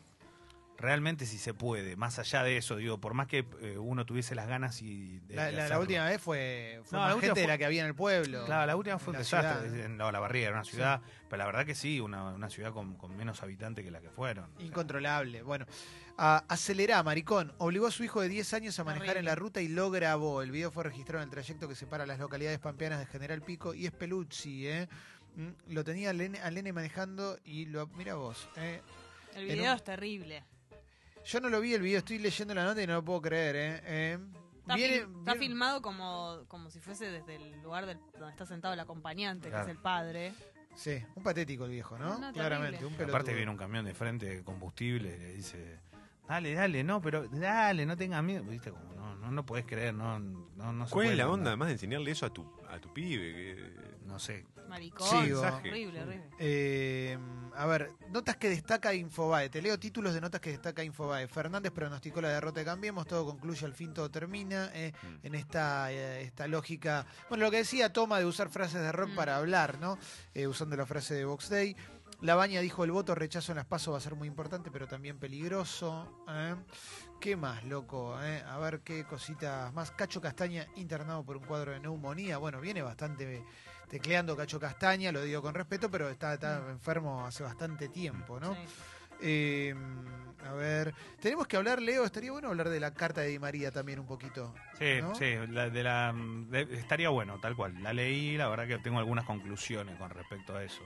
realmente 0.82 1.24
si 1.24 1.38
se 1.38 1.54
puede. 1.54 1.96
Más 1.96 2.18
allá 2.18 2.42
de 2.42 2.58
eso, 2.58 2.76
digo, 2.76 2.98
por 3.00 3.14
más 3.14 3.26
que 3.28 3.46
eh, 3.60 3.78
uno 3.78 4.04
tuviese 4.04 4.34
las 4.34 4.46
ganas 4.48 4.82
y 4.82 5.20
de, 5.20 5.34
La, 5.36 5.44
de 5.46 5.68
la- 5.68 5.78
última 5.78 6.04
vez 6.04 6.20
fue, 6.20 6.80
fue 6.84 6.96
No, 6.98 7.02
más 7.04 7.08
la 7.10 7.14
última 7.16 7.28
gente 7.28 7.40
de 7.40 7.46
fue- 7.46 7.52
la 7.54 7.58
que 7.58 7.64
había 7.64 7.80
en 7.82 7.86
el 7.86 7.94
pueblo. 7.94 8.44
Claro, 8.44 8.66
la 8.66 8.76
última 8.76 8.98
fue 8.98 9.12
en 9.12 9.16
un 9.16 9.20
la 9.20 9.24
ciudad, 9.24 9.60
desastre. 9.62 9.88
¿no? 9.88 9.94
No, 9.96 10.12
la 10.12 10.20
barriga 10.20 10.48
era 10.48 10.56
una 10.56 10.64
ciudad, 10.64 11.00
pero 11.30 11.38
la 11.38 11.46
verdad 11.46 11.64
que 11.64 11.74
sí, 11.74 12.00
una, 12.00 12.24
una 12.34 12.50
ciudad 12.50 12.72
con, 12.72 12.96
con 12.96 13.16
menos 13.16 13.42
habitantes 13.42 13.84
que 13.84 13.90
la 13.90 14.00
que 14.00 14.10
fueron. 14.10 14.50
O 14.52 14.56
sea, 14.58 14.66
Incontrolable. 14.66 15.42
Bueno, 15.42 15.64
a- 16.18 16.44
acelerá, 16.48 17.02
maricón. 17.02 17.52
Obligó 17.58 17.86
a 17.86 17.90
su 17.90 18.04
hijo 18.04 18.20
de 18.20 18.28
10 18.28 18.52
años 18.52 18.78
a 18.78 18.84
manejar 18.84 19.16
en 19.16 19.24
la 19.24 19.34
ruta 19.34 19.60
y 19.62 19.68
lo 19.68 19.90
grabó. 19.90 20.42
El 20.42 20.50
video 20.50 20.70
fue 20.70 20.84
registrado 20.84 21.22
en 21.22 21.28
el 21.28 21.30
trayecto 21.30 21.68
que 21.68 21.74
separa 21.74 22.04
las 22.06 22.18
localidades 22.18 22.58
pampeanas 22.58 22.98
de 22.98 23.06
General 23.06 23.40
Pico 23.42 23.72
y 23.72 23.86
Espeluzzi, 23.86 24.66
¿eh? 24.66 24.88
Mm, 25.36 25.72
Lo 25.72 25.82
tenía 25.84 26.10
al 26.10 26.18
nene, 26.18 26.40
al 26.40 26.54
nene 26.54 26.74
manejando 26.74 27.38
y 27.44 27.64
lo. 27.64 27.86
Mira 27.86 28.16
vos, 28.16 28.48
¿eh? 28.56 28.82
El 29.34 29.46
video 29.46 29.70
un- 29.70 29.76
es 29.78 29.82
terrible. 29.84 30.44
Yo 31.24 31.40
no 31.40 31.48
lo 31.48 31.60
vi 31.60 31.74
el 31.74 31.82
video, 31.82 31.98
estoy 31.98 32.18
leyendo 32.18 32.54
la 32.54 32.64
nota 32.64 32.82
y 32.82 32.86
no 32.86 32.94
lo 32.94 33.04
puedo 33.04 33.22
creer, 33.22 33.56
¿eh? 33.56 33.80
Eh, 33.84 34.18
Está, 34.60 34.74
viene- 34.76 34.94
fil- 35.04 35.18
está 35.18 35.32
viene- 35.32 35.38
filmado 35.38 35.82
como, 35.82 36.44
como 36.48 36.70
si 36.70 36.80
fuese 36.80 37.10
desde 37.10 37.36
el 37.36 37.62
lugar 37.62 37.86
del- 37.86 37.98
donde 38.12 38.30
está 38.30 38.46
sentado 38.46 38.74
el 38.74 38.80
acompañante, 38.80 39.48
Claro. 39.48 39.64
que 39.66 39.70
es 39.72 39.76
el 39.76 39.82
padre. 39.82 40.34
Sí, 40.74 41.02
un 41.14 41.22
patético 41.22 41.64
el 41.66 41.70
viejo, 41.72 41.98
¿no? 41.98 42.18
No, 42.18 42.32
Claramente, 42.32 42.72
terrible. 42.78 42.86
un 42.86 42.92
pelotudo. 42.94 43.16
Aparte 43.16 43.34
viene 43.34 43.50
un 43.50 43.56
camión 43.56 43.84
de 43.84 43.94
frente 43.94 44.26
de 44.26 44.42
combustible 44.44 45.14
y 45.16 45.18
le 45.20 45.32
dice, 45.34 45.80
dale, 46.32 46.54
dale, 46.54 46.84
no, 46.84 47.00
pero 47.00 47.28
dale, 47.28 47.86
no 47.86 47.96
tengas 47.96 48.22
miedo. 48.22 48.42
Viste, 48.44 48.70
como 48.70 48.92
no, 48.94 49.16
no, 49.16 49.30
no 49.30 49.46
podés 49.46 49.64
creer, 49.66 49.94
no, 49.94 50.18
no, 50.18 50.72
no 50.72 50.86
se 50.86 50.92
¿Cuál 50.92 51.08
es 51.08 51.16
la 51.16 51.28
onda 51.28 51.48
además 51.50 51.68
de 51.68 51.72
enseñarle 51.74 52.10
eso 52.10 52.26
a 52.26 52.30
tu, 52.32 52.50
a 52.68 52.78
tu 52.80 52.92
pibe? 52.92 53.32
Que- 53.32 53.92
No 54.06 54.18
sé. 54.18 54.44
Maricón. 54.68 55.06
Sigo. 55.24 55.40
Horrible, 55.42 56.00
horrible. 56.02 56.24
Eh, 56.38 57.18
a 57.54 57.66
ver, 57.66 57.90
notas 58.10 58.36
que 58.36 58.48
destaca 58.48 58.94
Infobae. 58.94 59.50
Te 59.50 59.60
leo 59.60 59.78
títulos 59.78 60.14
de 60.14 60.20
notas 60.20 60.40
que 60.40 60.50
destaca 60.50 60.82
Infobae. 60.82 61.28
Fernández 61.28 61.72
pronosticó 61.72 62.20
la 62.22 62.30
derrota 62.30 62.60
de 62.60 62.66
Cambiemos, 62.66 63.06
todo 63.06 63.26
concluye 63.26 63.66
al 63.66 63.74
fin, 63.74 63.92
todo 63.92 64.10
termina. 64.10 64.70
eh, 64.72 64.92
Mm. 65.02 65.26
En 65.26 65.34
esta, 65.34 65.92
eh, 65.92 66.22
esta 66.22 66.46
lógica. 66.48 67.04
Bueno, 67.28 67.44
lo 67.44 67.50
que 67.50 67.58
decía 67.58 67.92
Toma 67.92 68.18
de 68.18 68.24
usar 68.24 68.48
frases 68.48 68.80
de 68.80 68.92
rock 68.92 69.10
Mm. 69.10 69.14
para 69.14 69.36
hablar, 69.36 69.78
¿no? 69.78 69.98
Eh, 70.34 70.46
usando 70.46 70.74
la 70.76 70.86
frase 70.86 71.14
de 71.14 71.24
Vox 71.26 71.48
Day. 71.50 71.76
La 72.22 72.34
Baña 72.36 72.60
dijo: 72.60 72.84
el 72.84 72.92
voto 72.92 73.14
rechazo 73.14 73.52
en 73.52 73.56
las 73.56 73.66
pasos 73.66 73.92
va 73.94 73.98
a 73.98 74.00
ser 74.00 74.14
muy 74.14 74.28
importante, 74.28 74.70
pero 74.70 74.86
también 74.86 75.18
peligroso. 75.18 76.24
¿eh? 76.28 76.54
¿Qué 77.20 77.36
más, 77.36 77.64
loco? 77.64 78.16
eh? 78.22 78.42
A 78.48 78.58
ver 78.58 78.80
qué 78.80 79.04
cositas 79.04 79.72
más. 79.74 79.90
Cacho 79.90 80.20
Castaña 80.20 80.66
internado 80.76 81.24
por 81.24 81.36
un 81.36 81.44
cuadro 81.44 81.72
de 81.72 81.80
neumonía. 81.80 82.38
Bueno, 82.38 82.60
viene 82.60 82.80
bastante 82.82 83.44
tecleando 83.88 84.36
Cacho 84.36 84.58
Castaña, 84.58 85.12
lo 85.12 85.22
digo 85.22 85.42
con 85.42 85.54
respeto, 85.54 85.90
pero 85.90 86.08
está, 86.08 86.34
está 86.34 86.58
enfermo 86.70 87.26
hace 87.26 87.42
bastante 87.42 87.88
tiempo, 87.88 88.40
¿no? 88.40 88.54
Sí. 88.54 88.60
Eh, 89.24 89.74
a 90.48 90.52
ver, 90.54 90.94
tenemos 91.20 91.46
que 91.46 91.56
hablar, 91.56 91.80
Leo, 91.80 92.04
estaría 92.04 92.32
bueno 92.32 92.48
hablar 92.48 92.68
de 92.68 92.80
la 92.80 92.92
carta 92.92 93.20
de 93.20 93.28
Di 93.28 93.38
María 93.38 93.70
también 93.70 94.00
un 94.00 94.06
poquito. 94.06 94.52
Sí, 94.78 95.00
¿No? 95.00 95.14
sí, 95.14 95.34
la, 95.48 95.70
de 95.70 95.82
la, 95.84 96.12
de- 96.48 96.76
estaría 96.76 97.08
bueno, 97.10 97.38
tal 97.40 97.54
cual. 97.54 97.80
La 97.82 97.92
leí, 97.92 98.36
la 98.36 98.48
verdad 98.48 98.66
que 98.66 98.78
tengo 98.78 98.98
algunas 98.98 99.24
conclusiones 99.24 99.96
con 99.96 100.10
respecto 100.10 100.56
a 100.56 100.64
eso. 100.64 100.82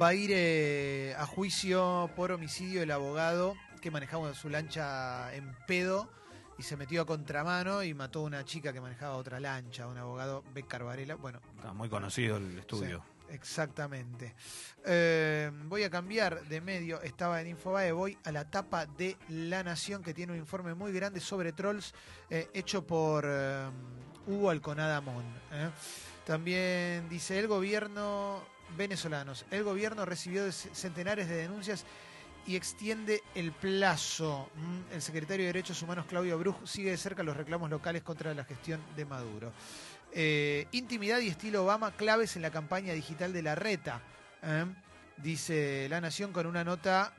Va 0.00 0.08
a 0.08 0.14
ir 0.14 0.30
eh, 0.32 1.14
a 1.16 1.24
juicio 1.24 2.10
por 2.14 2.30
homicidio 2.30 2.82
el 2.82 2.90
abogado 2.90 3.54
que 3.80 3.90
manejaba 3.90 4.34
su 4.34 4.50
lancha 4.50 5.34
en 5.34 5.56
pedo 5.66 6.10
y 6.58 6.64
se 6.64 6.76
metió 6.76 7.00
a 7.00 7.06
contramano 7.06 7.82
y 7.82 7.94
mató 7.94 8.20
a 8.20 8.24
una 8.24 8.44
chica 8.44 8.74
que 8.74 8.80
manejaba 8.80 9.16
otra 9.16 9.40
lancha, 9.40 9.86
un 9.86 9.96
abogado 9.96 10.44
Becar 10.52 10.84
Varela. 10.84 11.14
Bueno, 11.14 11.40
Está 11.56 11.72
muy 11.72 11.88
conocido 11.88 12.36
el 12.36 12.58
estudio. 12.58 13.02
Sí, 13.06 13.34
exactamente. 13.34 14.34
Eh, 14.84 15.50
voy 15.64 15.84
a 15.84 15.88
cambiar 15.88 16.46
de 16.46 16.60
medio. 16.60 17.00
Estaba 17.00 17.40
en 17.40 17.46
Infobae. 17.46 17.92
Voy 17.92 18.18
a 18.24 18.32
la 18.32 18.50
tapa 18.50 18.84
de 18.84 19.16
La 19.30 19.62
Nación, 19.62 20.02
que 20.02 20.12
tiene 20.12 20.34
un 20.34 20.38
informe 20.38 20.74
muy 20.74 20.92
grande 20.92 21.20
sobre 21.20 21.52
trolls, 21.52 21.94
eh, 22.28 22.50
hecho 22.52 22.86
por 22.86 23.26
Hugo 24.26 24.50
Alconada 24.50 25.00
Mon. 25.00 25.24
También 26.26 27.08
dice 27.08 27.38
el 27.38 27.46
gobierno 27.46 28.42
venezolanos. 28.76 29.44
El 29.50 29.64
gobierno 29.64 30.04
recibió 30.04 30.50
centenares 30.50 31.28
de 31.28 31.36
denuncias 31.36 31.84
y 32.46 32.56
extiende 32.56 33.22
el 33.34 33.52
plazo. 33.52 34.48
Mm, 34.54 34.94
El 34.94 35.02
secretario 35.02 35.44
de 35.46 35.52
Derechos 35.52 35.82
Humanos, 35.82 36.06
Claudio 36.06 36.38
Bruj, 36.38 36.56
sigue 36.64 36.90
de 36.90 36.96
cerca 36.96 37.22
los 37.22 37.36
reclamos 37.36 37.70
locales 37.70 38.02
contra 38.02 38.32
la 38.34 38.44
gestión 38.44 38.80
de 38.94 39.04
Maduro. 39.04 39.52
Eh, 40.12 40.66
intimidad 40.72 41.18
y 41.20 41.28
estilo 41.28 41.64
Obama, 41.64 41.92
claves 41.92 42.36
en 42.36 42.42
la 42.42 42.50
campaña 42.50 42.92
digital 42.92 43.32
de 43.32 43.42
la 43.42 43.54
reta. 43.54 44.00
¿eh? 44.42 44.64
Dice 45.16 45.88
La 45.90 46.00
Nación 46.00 46.32
con 46.32 46.46
una 46.46 46.64
nota 46.64 47.12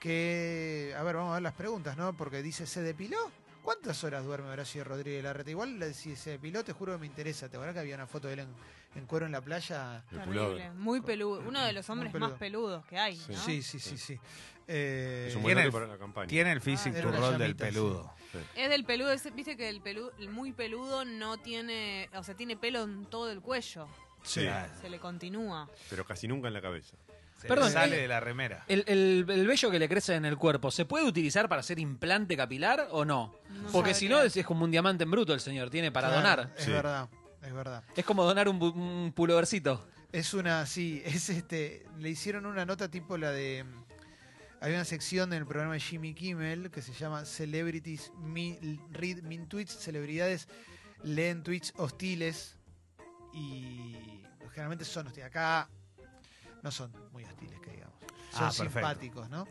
que. 0.00 0.94
A 0.98 1.02
ver, 1.02 1.16
vamos 1.16 1.32
a 1.32 1.34
ver 1.34 1.42
las 1.42 1.52
preguntas, 1.52 1.96
¿no? 1.96 2.16
Porque 2.16 2.42
dice: 2.42 2.66
¿se 2.66 2.82
depiló? 2.82 3.30
¿Cuántas 3.70 4.02
horas 4.02 4.24
duerme 4.24 4.48
Horacio 4.48 4.82
Rodríguez 4.82 5.22
Larreta? 5.22 5.48
Igual 5.48 5.94
si 5.94 6.16
se 6.16 6.30
depiló, 6.30 6.64
te 6.64 6.72
juro 6.72 6.94
que 6.94 6.98
me 6.98 7.06
interesa. 7.06 7.48
¿Te 7.48 7.56
acuerdas 7.56 7.74
que 7.74 7.78
había 7.78 7.94
una 7.94 8.08
foto 8.08 8.26
de 8.26 8.34
él 8.34 8.40
en, 8.40 8.48
en 8.96 9.06
cuero 9.06 9.26
en 9.26 9.30
la 9.32 9.40
playa? 9.40 10.02
Terrible. 10.10 10.70
Muy 10.72 11.00
peludo. 11.02 11.40
Uno 11.46 11.64
de 11.64 11.72
los 11.72 11.88
hombres 11.88 12.10
peludo. 12.10 12.30
más 12.30 12.36
peludos 12.40 12.84
que 12.86 12.98
hay. 12.98 13.14
Sí. 13.16 13.30
¿no? 13.32 13.38
Sí, 13.38 13.62
sí, 13.62 13.78
sí, 13.78 13.96
sí. 13.96 14.18
Eh, 14.66 15.26
Es 15.28 15.36
un 15.36 15.42
buen 15.42 15.54
Tiene 15.54 15.66
el- 15.68 15.72
para 15.72 15.86
la 15.86 15.98
campaña. 15.98 16.26
Tiene 16.26 16.50
el 16.50 16.60
physic 16.60 16.94
era 16.94 17.02
to 17.02 17.08
una 17.10 17.18
roll 17.20 17.38
del 17.38 17.52
sí. 17.52 17.58
peludo. 17.58 18.12
Es 18.56 18.68
del 18.70 18.82
peludo. 18.84 19.12
ese- 19.12 19.30
Viste 19.30 19.56
que 19.56 19.68
el, 19.68 19.80
pelu- 19.84 20.10
el 20.18 20.30
muy 20.30 20.50
peludo 20.50 21.04
no 21.04 21.38
tiene. 21.38 22.10
O 22.16 22.24
sea, 22.24 22.34
tiene 22.34 22.56
pelo 22.56 22.82
en 22.82 23.06
todo 23.06 23.30
el 23.30 23.40
cuello. 23.40 23.86
Sí, 24.24 24.48
Ah, 24.48 24.66
Se 24.80 24.90
le 24.90 24.98
continúa. 24.98 25.70
pero 25.88 26.04
casi 26.04 26.26
nunca 26.26 26.48
en 26.48 26.54
la 26.54 26.60
cabeza. 26.60 26.96
Se 27.40 27.48
Perdón, 27.48 27.66
le 27.68 27.72
sale 27.72 27.96
eh, 27.98 28.02
de 28.02 28.08
la 28.08 28.20
remera. 28.20 28.64
El, 28.68 28.84
el, 28.86 29.24
el 29.28 29.46
vello 29.46 29.70
que 29.70 29.78
le 29.78 29.88
crece 29.88 30.14
en 30.14 30.24
el 30.26 30.36
cuerpo, 30.36 30.70
¿se 30.70 30.84
puede 30.84 31.06
utilizar 31.06 31.48
para 31.48 31.60
hacer 31.60 31.78
implante 31.78 32.36
capilar 32.36 32.88
o 32.90 33.04
no? 33.04 33.34
No 33.48 33.68
Porque 33.72 33.94
si 33.94 34.08
no, 34.08 34.20
es. 34.22 34.38
como 34.44 34.64
un 34.64 34.70
diamante 34.70 35.04
en 35.04 35.10
bruto 35.10 35.32
el 35.32 35.40
señor, 35.40 35.70
tiene 35.70 35.90
para 35.90 36.08
claro, 36.08 36.22
donar. 36.22 36.54
Es 36.58 36.64
Sí. 36.64 36.70
verdad, 36.70 37.08
es 37.42 37.52
verdad. 37.54 37.82
Es 37.96 38.04
como 38.04 38.24
donar 38.24 38.48
un, 38.48 39.12
pulovercito. 39.14 39.86
Es 40.12 40.34
una, 40.34 40.66
sí, 40.66 41.02
es 41.04 41.30
este, 41.30 41.86
le 41.98 42.10
hicieron 42.10 42.44
una 42.44 42.66
nota 42.66 42.90
tipo 42.90 43.16
la 43.16 43.30
de, 43.30 43.64
hay 44.60 44.72
una 44.74 44.84
sección 44.84 45.32
en 45.32 45.38
el 45.38 45.46
programa 45.46 45.74
de 45.74 45.80
Jimmy 45.80 46.12
Kimmel 46.14 46.70
que 46.70 46.82
se 46.82 46.92
llama 46.92 47.24
Celebrities 47.24 48.12
Me- 48.18 48.58
Read 48.90 49.22
Mean 49.22 49.48
Tweets, 49.48 49.72
celebridades 49.78 50.46
leen 51.04 51.42
tweets 51.42 51.72
hostiles 51.76 52.56
y 53.32 53.96
generalmente 54.50 54.84
son 54.84 55.06
hostiles. 55.06 55.26
Acá 55.28 55.68
no 56.62 56.70
son 56.70 56.92
muy 57.12 57.24
hostiles, 57.24 57.60
que 57.60 57.70
digamos. 57.72 57.96
Son 58.32 58.44
Ah, 58.44 58.50
simpáticos, 58.52 59.28
¿no? 59.30 59.46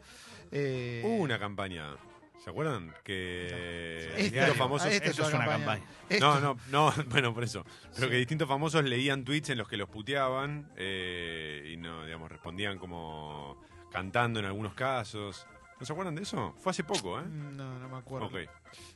Eh, 0.52 1.02
Hubo 1.06 1.16
una 1.18 1.38
campaña 1.40 1.96
¿Se 2.44 2.50
acuerdan? 2.52 2.94
Que 3.04 4.08
Este 4.12 4.24
distintos 4.24 4.56
famosos... 4.56 4.88
Ah, 4.88 4.92
Esto 4.94 5.12
su 5.14 5.22
es 5.24 5.28
una 5.34 5.40
campaña. 5.46 5.58
campaña. 5.58 5.84
Esto- 6.08 6.40
No, 6.40 6.40
no, 6.40 6.58
no, 6.96 7.04
bueno, 7.10 7.34
por 7.34 7.44
eso. 7.44 7.66
Pero 7.94 8.06
Sí. 8.08 8.12
que 8.12 8.16
distintos 8.16 8.48
famosos 8.48 8.82
leían 8.86 9.26
tweets 9.26 9.50
en 9.50 9.58
los 9.58 9.68
que 9.68 9.76
los 9.76 9.90
puteaban 9.90 10.72
eh, 10.78 11.70
y 11.74 11.76
no, 11.78 12.06
digamos, 12.06 12.32
respondían 12.32 12.80
como 12.80 13.62
cantando 13.92 14.40
en 14.40 14.46
algunos 14.46 14.74
casos. 14.74 15.46
¿No 15.82 15.86
se 15.86 15.92
acuerdan 15.92 16.16
de 16.16 16.22
eso? 16.24 16.56
Fue 16.60 16.70
hace 16.72 16.86
poco, 16.86 17.20
¿eh? 17.20 17.24
No, 17.26 17.78
no 17.78 17.90
me 17.90 17.98
acuerdo. 17.98 18.30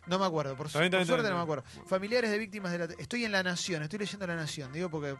No 0.08 0.19
me 0.19 0.26
acuerdo, 0.26 0.56
por, 0.56 0.67
su- 0.69 0.78
suerte 0.78 1.30
no 1.30 1.36
me 1.36 1.41
acuerdo. 1.43 1.63
Familiares 1.86 2.32
de 2.32 2.38
víctimas 2.38 2.71
de 2.71 2.78
la... 2.80 2.86
Estoy 2.97 3.26
en 3.26 3.34
La 3.34 3.43
Nación, 3.43 3.84
estoy 3.84 3.99
leyendo 3.99 4.26
La 4.26 4.36
Nación, 4.38 4.71
digo 4.71 4.89
porque... 4.89 5.15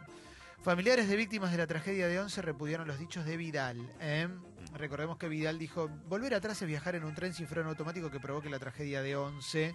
Familiares 0.62 1.08
de 1.08 1.16
víctimas 1.16 1.52
de 1.52 1.58
la 1.58 1.66
tragedia 1.66 2.08
de 2.08 2.18
Once 2.18 2.40
repudiaron 2.40 2.88
los 2.88 2.98
dichos 2.98 3.24
de 3.24 3.36
Vidal. 3.36 3.88
¿eh? 4.00 4.28
Recordemos 4.74 5.18
que 5.18 5.28
Vidal 5.28 5.58
dijo, 5.58 5.88
volver 6.08 6.34
atrás 6.34 6.60
es 6.62 6.68
viajar 6.68 6.94
en 6.94 7.04
un 7.04 7.14
tren 7.14 7.34
sin 7.34 7.46
freno 7.46 7.68
automático 7.68 8.10
que 8.10 8.20
provoque 8.20 8.48
la 8.48 8.58
tragedia 8.58 9.02
de 9.02 9.16
Once. 9.16 9.74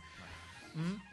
¿Mm? 0.73 1.09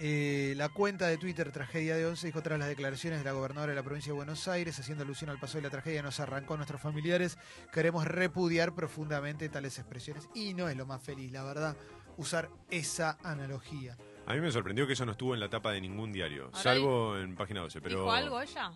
Eh, 0.00 0.54
la 0.56 0.68
cuenta 0.68 1.06
de 1.06 1.18
Twitter 1.18 1.52
Tragedia 1.52 1.96
de 1.96 2.04
Once 2.04 2.26
dijo 2.26 2.42
tras 2.42 2.58
las 2.58 2.68
declaraciones 2.68 3.20
de 3.20 3.24
la 3.24 3.32
gobernadora 3.32 3.70
de 3.70 3.76
la 3.76 3.82
provincia 3.82 4.12
de 4.12 4.16
Buenos 4.16 4.48
Aires, 4.48 4.78
haciendo 4.78 5.04
alusión 5.04 5.30
al 5.30 5.38
paso 5.38 5.58
de 5.58 5.62
la 5.62 5.70
tragedia, 5.70 6.02
nos 6.02 6.20
arrancó 6.20 6.54
a 6.54 6.56
nuestros 6.56 6.80
familiares. 6.80 7.38
Queremos 7.72 8.04
repudiar 8.04 8.74
profundamente 8.74 9.48
tales 9.48 9.78
expresiones. 9.78 10.28
Y 10.34 10.54
no 10.54 10.68
es 10.68 10.76
lo 10.76 10.86
más 10.86 11.02
feliz, 11.02 11.30
la 11.32 11.44
verdad, 11.44 11.76
usar 12.16 12.50
esa 12.70 13.18
analogía. 13.22 13.96
A 14.28 14.34
mí 14.34 14.40
me 14.40 14.52
sorprendió 14.52 14.86
que 14.86 14.92
eso 14.92 15.06
no 15.06 15.12
estuvo 15.12 15.34
en 15.34 15.40
la 15.40 15.48
tapa 15.48 15.72
de 15.72 15.80
ningún 15.80 16.12
diario, 16.12 16.44
Ahora 16.46 16.58
salvo 16.62 17.16
en 17.18 17.34
página 17.34 17.60
12. 17.62 17.80
Pero 17.80 17.96
¿Dijo 18.00 18.12
algo 18.12 18.40
ella? 18.40 18.70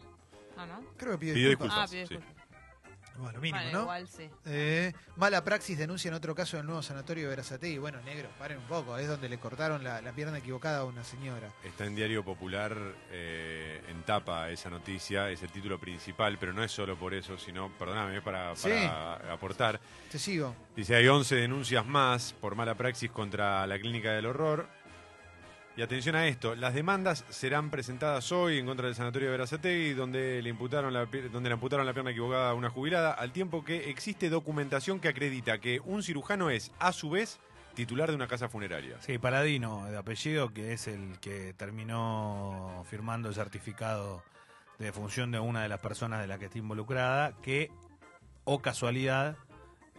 No, 0.57 0.67
no. 0.67 0.81
Creo 0.97 1.13
que 1.19 1.33
Pidió 1.33 1.49
disculpas. 1.51 1.79
Ah, 1.79 1.83
disculpas. 1.83 1.91
pide 1.91 2.07
sí. 2.07 2.15
disculpas. 2.15 2.43
Bueno, 3.19 3.41
mínimo, 3.41 3.59
Vale, 3.59 3.73
¿no? 3.73 3.81
igual 3.83 4.09
sí. 4.09 4.31
Eh, 4.47 4.91
mala 5.17 5.45
praxis 5.45 5.77
denuncia 5.77 6.09
en 6.09 6.15
otro 6.15 6.35
caso 6.35 6.57
del 6.57 6.65
nuevo 6.65 6.81
sanatorio 6.83 7.25
de 7.25 7.29
Verazategui. 7.29 7.77
Bueno, 7.77 8.01
negro, 8.07 8.31
paren 8.39 8.57
un 8.57 8.65
poco. 8.65 8.97
Es 8.97 9.07
donde 9.07 9.29
le 9.29 9.37
cortaron 9.39 9.85
la, 9.85 10.01
la 10.01 10.13
pierna 10.13 10.39
equivocada 10.39 10.79
a 10.79 10.85
una 10.85 11.05
señora. 11.05 11.51
Está 11.63 11.85
en 11.85 11.95
Diario 11.95 12.25
Popular 12.25 12.75
eh, 13.11 13.83
en 13.91 14.03
tapa 14.05 14.49
esa 14.49 14.71
noticia, 14.71 15.29
es 15.31 15.43
el 15.43 15.51
título 15.53 15.79
principal, 15.79 16.39
pero 16.41 16.55
no 16.55 16.65
es 16.65 16.73
solo 16.73 16.97
por 16.97 17.13
eso, 17.13 17.37
sino, 17.37 17.71
perdóname, 17.79 18.17
es 18.17 18.23
para, 18.23 18.57
Sí. 18.57 18.71
para 18.71 19.31
aportar. 19.35 19.79
Te 20.11 20.19
sigo. 20.19 20.57
Dice, 20.75 20.97
hay 20.97 21.07
11 21.07 21.37
denuncias 21.37 21.85
más 21.85 22.33
por 22.41 22.55
mala 22.55 22.75
praxis 22.77 23.11
contra 23.11 23.67
la 23.67 23.79
Clínica 23.79 24.13
del 24.13 24.25
Horror. 24.25 24.67
Y 25.75 25.81
atención 25.81 26.17
a 26.17 26.27
esto, 26.27 26.55
las 26.55 26.75
demandas 26.75 27.25
serán 27.31 27.71
presentadas 27.71 28.31
hoy 28.31 28.59
en 28.59 28.67
contra 28.67 28.87
del 28.87 28.95
Sanatorio 28.95 29.29
de 29.29 29.33
Verazategui, 29.33 29.95
donde 29.95 30.43
le 30.43 30.51
imputaron 30.51 30.93
la, 30.93 31.07
donde 31.07 31.49
le 31.49 31.55
amputaron 31.55 31.87
la 31.87 31.95
pierna 31.95 32.11
equivocada 32.11 32.51
a 32.51 32.55
una 32.55 32.69
jubilada, 32.69 33.13
al 33.13 33.33
tiempo 33.33 33.65
que 33.65 33.89
existe 33.89 34.29
documentación 34.29 35.01
que 35.01 35.09
acredita 35.09 35.59
que 35.59 35.81
un 35.81 36.03
cirujano 36.03 36.51
es, 36.51 36.73
a 36.79 36.93
su 36.93 37.09
vez, 37.09 37.41
titular 37.75 38.11
de 38.11 38.17
una 38.17 38.27
casa 38.27 38.51
funeraria. 38.51 39.01
Sí, 39.01 39.17
Paladino, 39.17 39.87
de 39.87 39.97
apellido, 39.97 40.53
que 40.53 40.75
es 40.75 40.89
el 40.89 41.19
que 41.21 41.55
terminó 41.55 42.85
firmando 42.91 43.31
el 43.31 43.35
certificado 43.35 44.23
de 44.79 44.93
función 44.93 45.31
de 45.31 45.39
una 45.39 45.63
de 45.63 45.71
las 45.71 45.81
personas 45.81 46.21
de 46.21 46.27
la 46.27 46.39
que 46.39 46.47
está 46.47 46.59
involucrada, 46.59 47.33
que, 47.41 47.71
o 48.45 48.61
casualidad, 48.61 49.39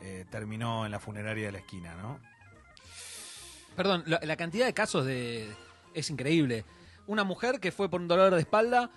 eh, 0.01 0.25
terminó 0.29 0.85
en 0.85 0.91
la 0.91 0.99
funeraria 0.99 1.47
de 1.47 1.51
la 1.51 1.59
esquina, 1.59 1.95
¿no? 1.95 2.19
Perdón, 3.75 4.03
la, 4.05 4.35
cantidad 4.35 4.65
de 4.65 4.73
casos 4.73 5.05
de 5.05 5.47
es 5.93 6.09
increíble. 6.09 6.65
Una 7.07 7.23
mujer 7.23 7.59
que 7.59 7.71
fue 7.71 7.89
por 7.89 8.01
un 8.01 8.07
dolor 8.07 8.33
de 8.33 8.39
espalda, 8.39 8.91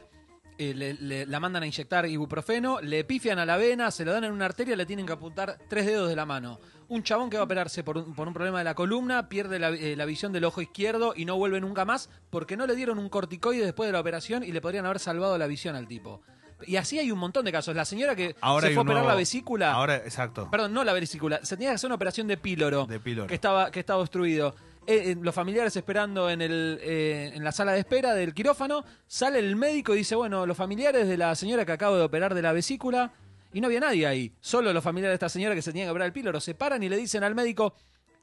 eh, 0.59 0.73
le- 0.75 0.95
le- 0.95 1.27
la 1.27 1.41
mandan 1.41 1.62
a 1.62 1.67
inyectar 1.67 2.07
ibuprofeno, 2.07 2.81
le 2.81 3.05
pifian 3.05 3.39
a 3.39 3.45
la 3.47 3.57
vena, 3.57 3.91
se 3.91 4.05
lo 4.05 4.12
dan 4.12 4.25
en 4.25 4.33
una 4.33 4.45
arteria, 4.47 4.77
le 4.77 4.87
tienen 4.87 5.05
que 5.07 5.12
apuntar 5.12 5.59
tres 5.69 5.85
dedos 5.87 6.09
de 6.09 6.17
la 6.17 6.25
mano. 6.25 6.59
Un 6.89 7.03
chabón 7.03 7.29
que 7.31 7.37
va 7.37 7.43
a 7.43 7.45
operarse 7.45 7.83
por 7.85 7.99
un, 7.99 8.15
por 8.15 8.29
un 8.29 8.33
problema 8.35 8.59
de 8.59 8.65
la 8.65 8.75
columna, 8.75 9.29
pierde 9.29 9.59
la, 9.59 9.71
eh, 9.71 9.97
la 9.97 10.05
visión 10.05 10.33
del 10.33 10.45
ojo 10.45 10.62
izquierdo 10.62 11.15
y 11.17 11.25
no 11.25 11.37
vuelve 11.37 11.61
nunca 11.61 11.85
más 11.85 12.09
porque 12.31 12.57
no 12.57 12.67
le 12.67 12.77
dieron 12.77 12.99
un 12.99 13.09
corticoide 13.09 13.65
después 13.65 13.89
de 13.89 13.93
la 13.93 14.01
operación 14.01 14.43
y 14.45 14.53
le 14.53 14.61
podrían 14.61 14.87
haber 14.87 14.99
salvado 15.01 15.37
la 15.37 15.47
visión 15.47 15.75
al 15.77 15.89
tipo. 15.89 16.23
Y 16.66 16.77
así 16.77 16.99
hay 16.99 17.11
un 17.11 17.19
montón 17.19 17.45
de 17.45 17.53
casos. 17.53 17.77
La 17.77 17.85
señora 17.85 18.16
que 18.16 18.35
Ahora 18.40 18.69
se 18.69 18.75
fue 18.75 18.81
a 18.81 18.83
operar 18.83 18.97
nuevo- 19.03 19.09
la 19.11 19.14
vesícula. 19.16 19.73
Ahora, 19.73 19.97
exacto. 19.97 20.49
Perdón, 20.51 20.73
no 20.73 20.85
la 20.85 20.92
vesícula. 20.95 21.40
Se 21.42 21.57
tenía 21.57 21.71
que 21.71 21.75
hacer 21.75 21.88
una 21.88 21.97
operación 21.97 22.27
de 22.27 22.37
píloro. 22.37 22.87
De 22.87 22.99
píloro. 23.01 23.27
Que 23.29 23.35
estaba, 23.35 23.71
que 23.71 23.81
estaba 23.81 24.01
obstruido. 24.01 24.55
Eh, 24.87 25.11
eh, 25.12 25.16
los 25.21 25.35
familiares 25.35 25.75
esperando 25.77 26.31
en, 26.31 26.40
el, 26.40 26.79
eh, 26.81 27.33
en 27.35 27.42
la 27.45 27.51
sala 27.53 27.73
de 27.73 27.81
espera 27.81 28.14
del 28.14 28.33
quirófano. 28.33 28.85
Sale 29.07 29.38
el 29.40 29.57
médico 29.57 29.95
y 29.95 29.99
dice, 29.99 30.14
bueno, 30.14 30.47
los 30.47 30.57
familiares 30.57 31.09
de 31.09 31.16
la 31.19 31.35
señora 31.35 31.66
que 31.66 31.73
acabo 31.73 31.97
de 31.97 32.05
operar 32.05 32.35
de 32.35 32.42
la 32.42 32.53
vesícula. 32.53 33.12
Y 33.53 33.61
no 33.61 33.66
había 33.66 33.81
nadie 33.81 34.07
ahí. 34.07 34.33
Solo 34.40 34.73
los 34.73 34.83
familiares 34.85 35.12
de 35.12 35.16
esta 35.16 35.29
señora 35.29 35.55
que 35.55 35.62
se 35.62 35.73
tenía 35.73 35.85
que 35.87 35.90
operar 35.90 36.07
el 36.07 36.12
píloro. 36.12 36.40
Se 36.40 36.55
paran 36.55 36.83
y 36.83 36.88
le 36.88 36.97
dicen 36.97 37.25
al 37.25 37.35
médico, 37.35 37.75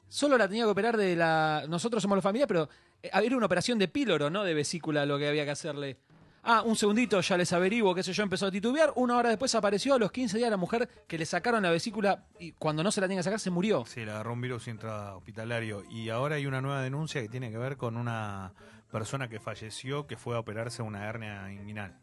solo 0.07 0.37
la 0.37 0.47
tenía 0.47 0.63
que 0.63 0.69
operar 0.69 0.95
de 0.97 1.15
la... 1.15 1.65
Nosotros 1.67 2.01
somos 2.01 2.15
los 2.15 2.23
familiares, 2.23 2.47
pero 2.47 2.69
era 3.01 3.35
una 3.37 3.45
operación 3.45 3.77
de 3.79 3.87
píloro, 3.87 4.29
no 4.29 4.43
de 4.43 4.53
vesícula 4.53 5.05
lo 5.05 5.17
que 5.17 5.27
había 5.27 5.43
que 5.45 5.51
hacerle. 5.51 5.97
Ah, 6.45 6.61
un 6.63 6.75
segundito, 6.75 7.21
ya 7.21 7.37
les 7.37 7.53
averiguo, 7.53 7.95
qué 7.95 8.03
sé 8.03 8.11
yo, 8.11 8.21
empezó 8.21 8.47
a 8.47 8.51
titubear. 8.51 8.91
Una 8.95 9.15
hora 9.17 9.29
después 9.29 9.55
apareció 9.55 9.93
a 9.93 9.99
los 9.99 10.11
15 10.11 10.37
días 10.37 10.49
la 10.51 10.57
mujer 10.57 10.89
que 11.07 11.17
le 11.17 11.25
sacaron 11.25 11.63
la 11.63 11.69
vesícula 11.71 12.25
y 12.37 12.51
cuando 12.51 12.83
no 12.83 12.91
se 12.91 12.99
la 12.99 13.07
tenía 13.07 13.19
que 13.19 13.23
sacar 13.23 13.39
se 13.39 13.49
murió. 13.49 13.85
Sí, 13.87 14.03
le 14.03 14.11
agarró 14.11 14.33
un 14.33 14.41
virus 14.41 14.67
intrahospitalario. 14.67 15.83
Y 15.89 16.09
ahora 16.09 16.35
hay 16.35 16.45
una 16.45 16.59
nueva 16.61 16.81
denuncia 16.81 17.21
que 17.21 17.29
tiene 17.29 17.49
que 17.49 17.57
ver 17.57 17.77
con 17.77 17.95
una 17.95 18.51
persona 18.91 19.29
que 19.29 19.39
falleció 19.39 20.05
que 20.05 20.17
fue 20.17 20.35
a 20.35 20.39
operarse 20.39 20.81
una 20.81 21.07
hernia 21.07 21.49
inguinal. 21.51 21.97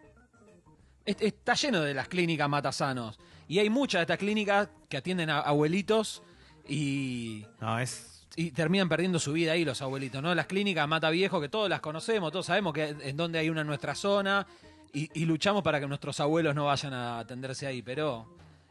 Es- 1.05 1.20
Está 1.20 1.53
lleno 1.55 1.83
de 1.83 1.92
las 1.92 2.09
clínicas 2.09 2.48
matasanos. 2.48 3.18
Y 3.46 3.59
hay 3.59 3.68
muchas 3.68 3.98
de 3.98 4.03
estas 4.05 4.18
clínicas 4.18 4.70
que 4.88 4.96
atienden 4.96 5.29
a 5.29 5.40
abuelitos 5.40 6.22
y, 6.66 7.44
No, 7.61 7.79
es. 7.79 8.09
Y 8.36 8.50
terminan 8.50 8.88
perdiendo 8.88 9.18
su 9.18 9.32
vida 9.32 9.52
ahí 9.52 9.64
los 9.64 9.82
abuelitos, 9.82 10.22
¿no? 10.22 10.34
Las 10.34 10.46
clínicas 10.46 10.86
mata 10.88 11.10
viejo 11.10 11.40
que 11.40 11.48
todos 11.48 11.68
las 11.68 11.80
conocemos, 11.80 12.32
todos 12.32 12.46
sabemos 12.46 12.72
que 12.72 12.94
en 13.00 13.16
donde 13.16 13.38
hay 13.38 13.50
una 13.50 13.62
en 13.62 13.66
nuestra 13.66 13.94
zona 13.94 14.46
y, 14.92 15.10
y 15.14 15.24
luchamos 15.24 15.62
para 15.62 15.80
que 15.80 15.86
nuestros 15.86 16.20
abuelos 16.20 16.54
no 16.54 16.66
vayan 16.66 16.92
a 16.92 17.18
atenderse 17.18 17.66
ahí, 17.66 17.82
pero 17.82 18.26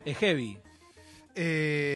es 0.05 0.17
heavy. 0.17 0.57
Eh, 1.35 1.87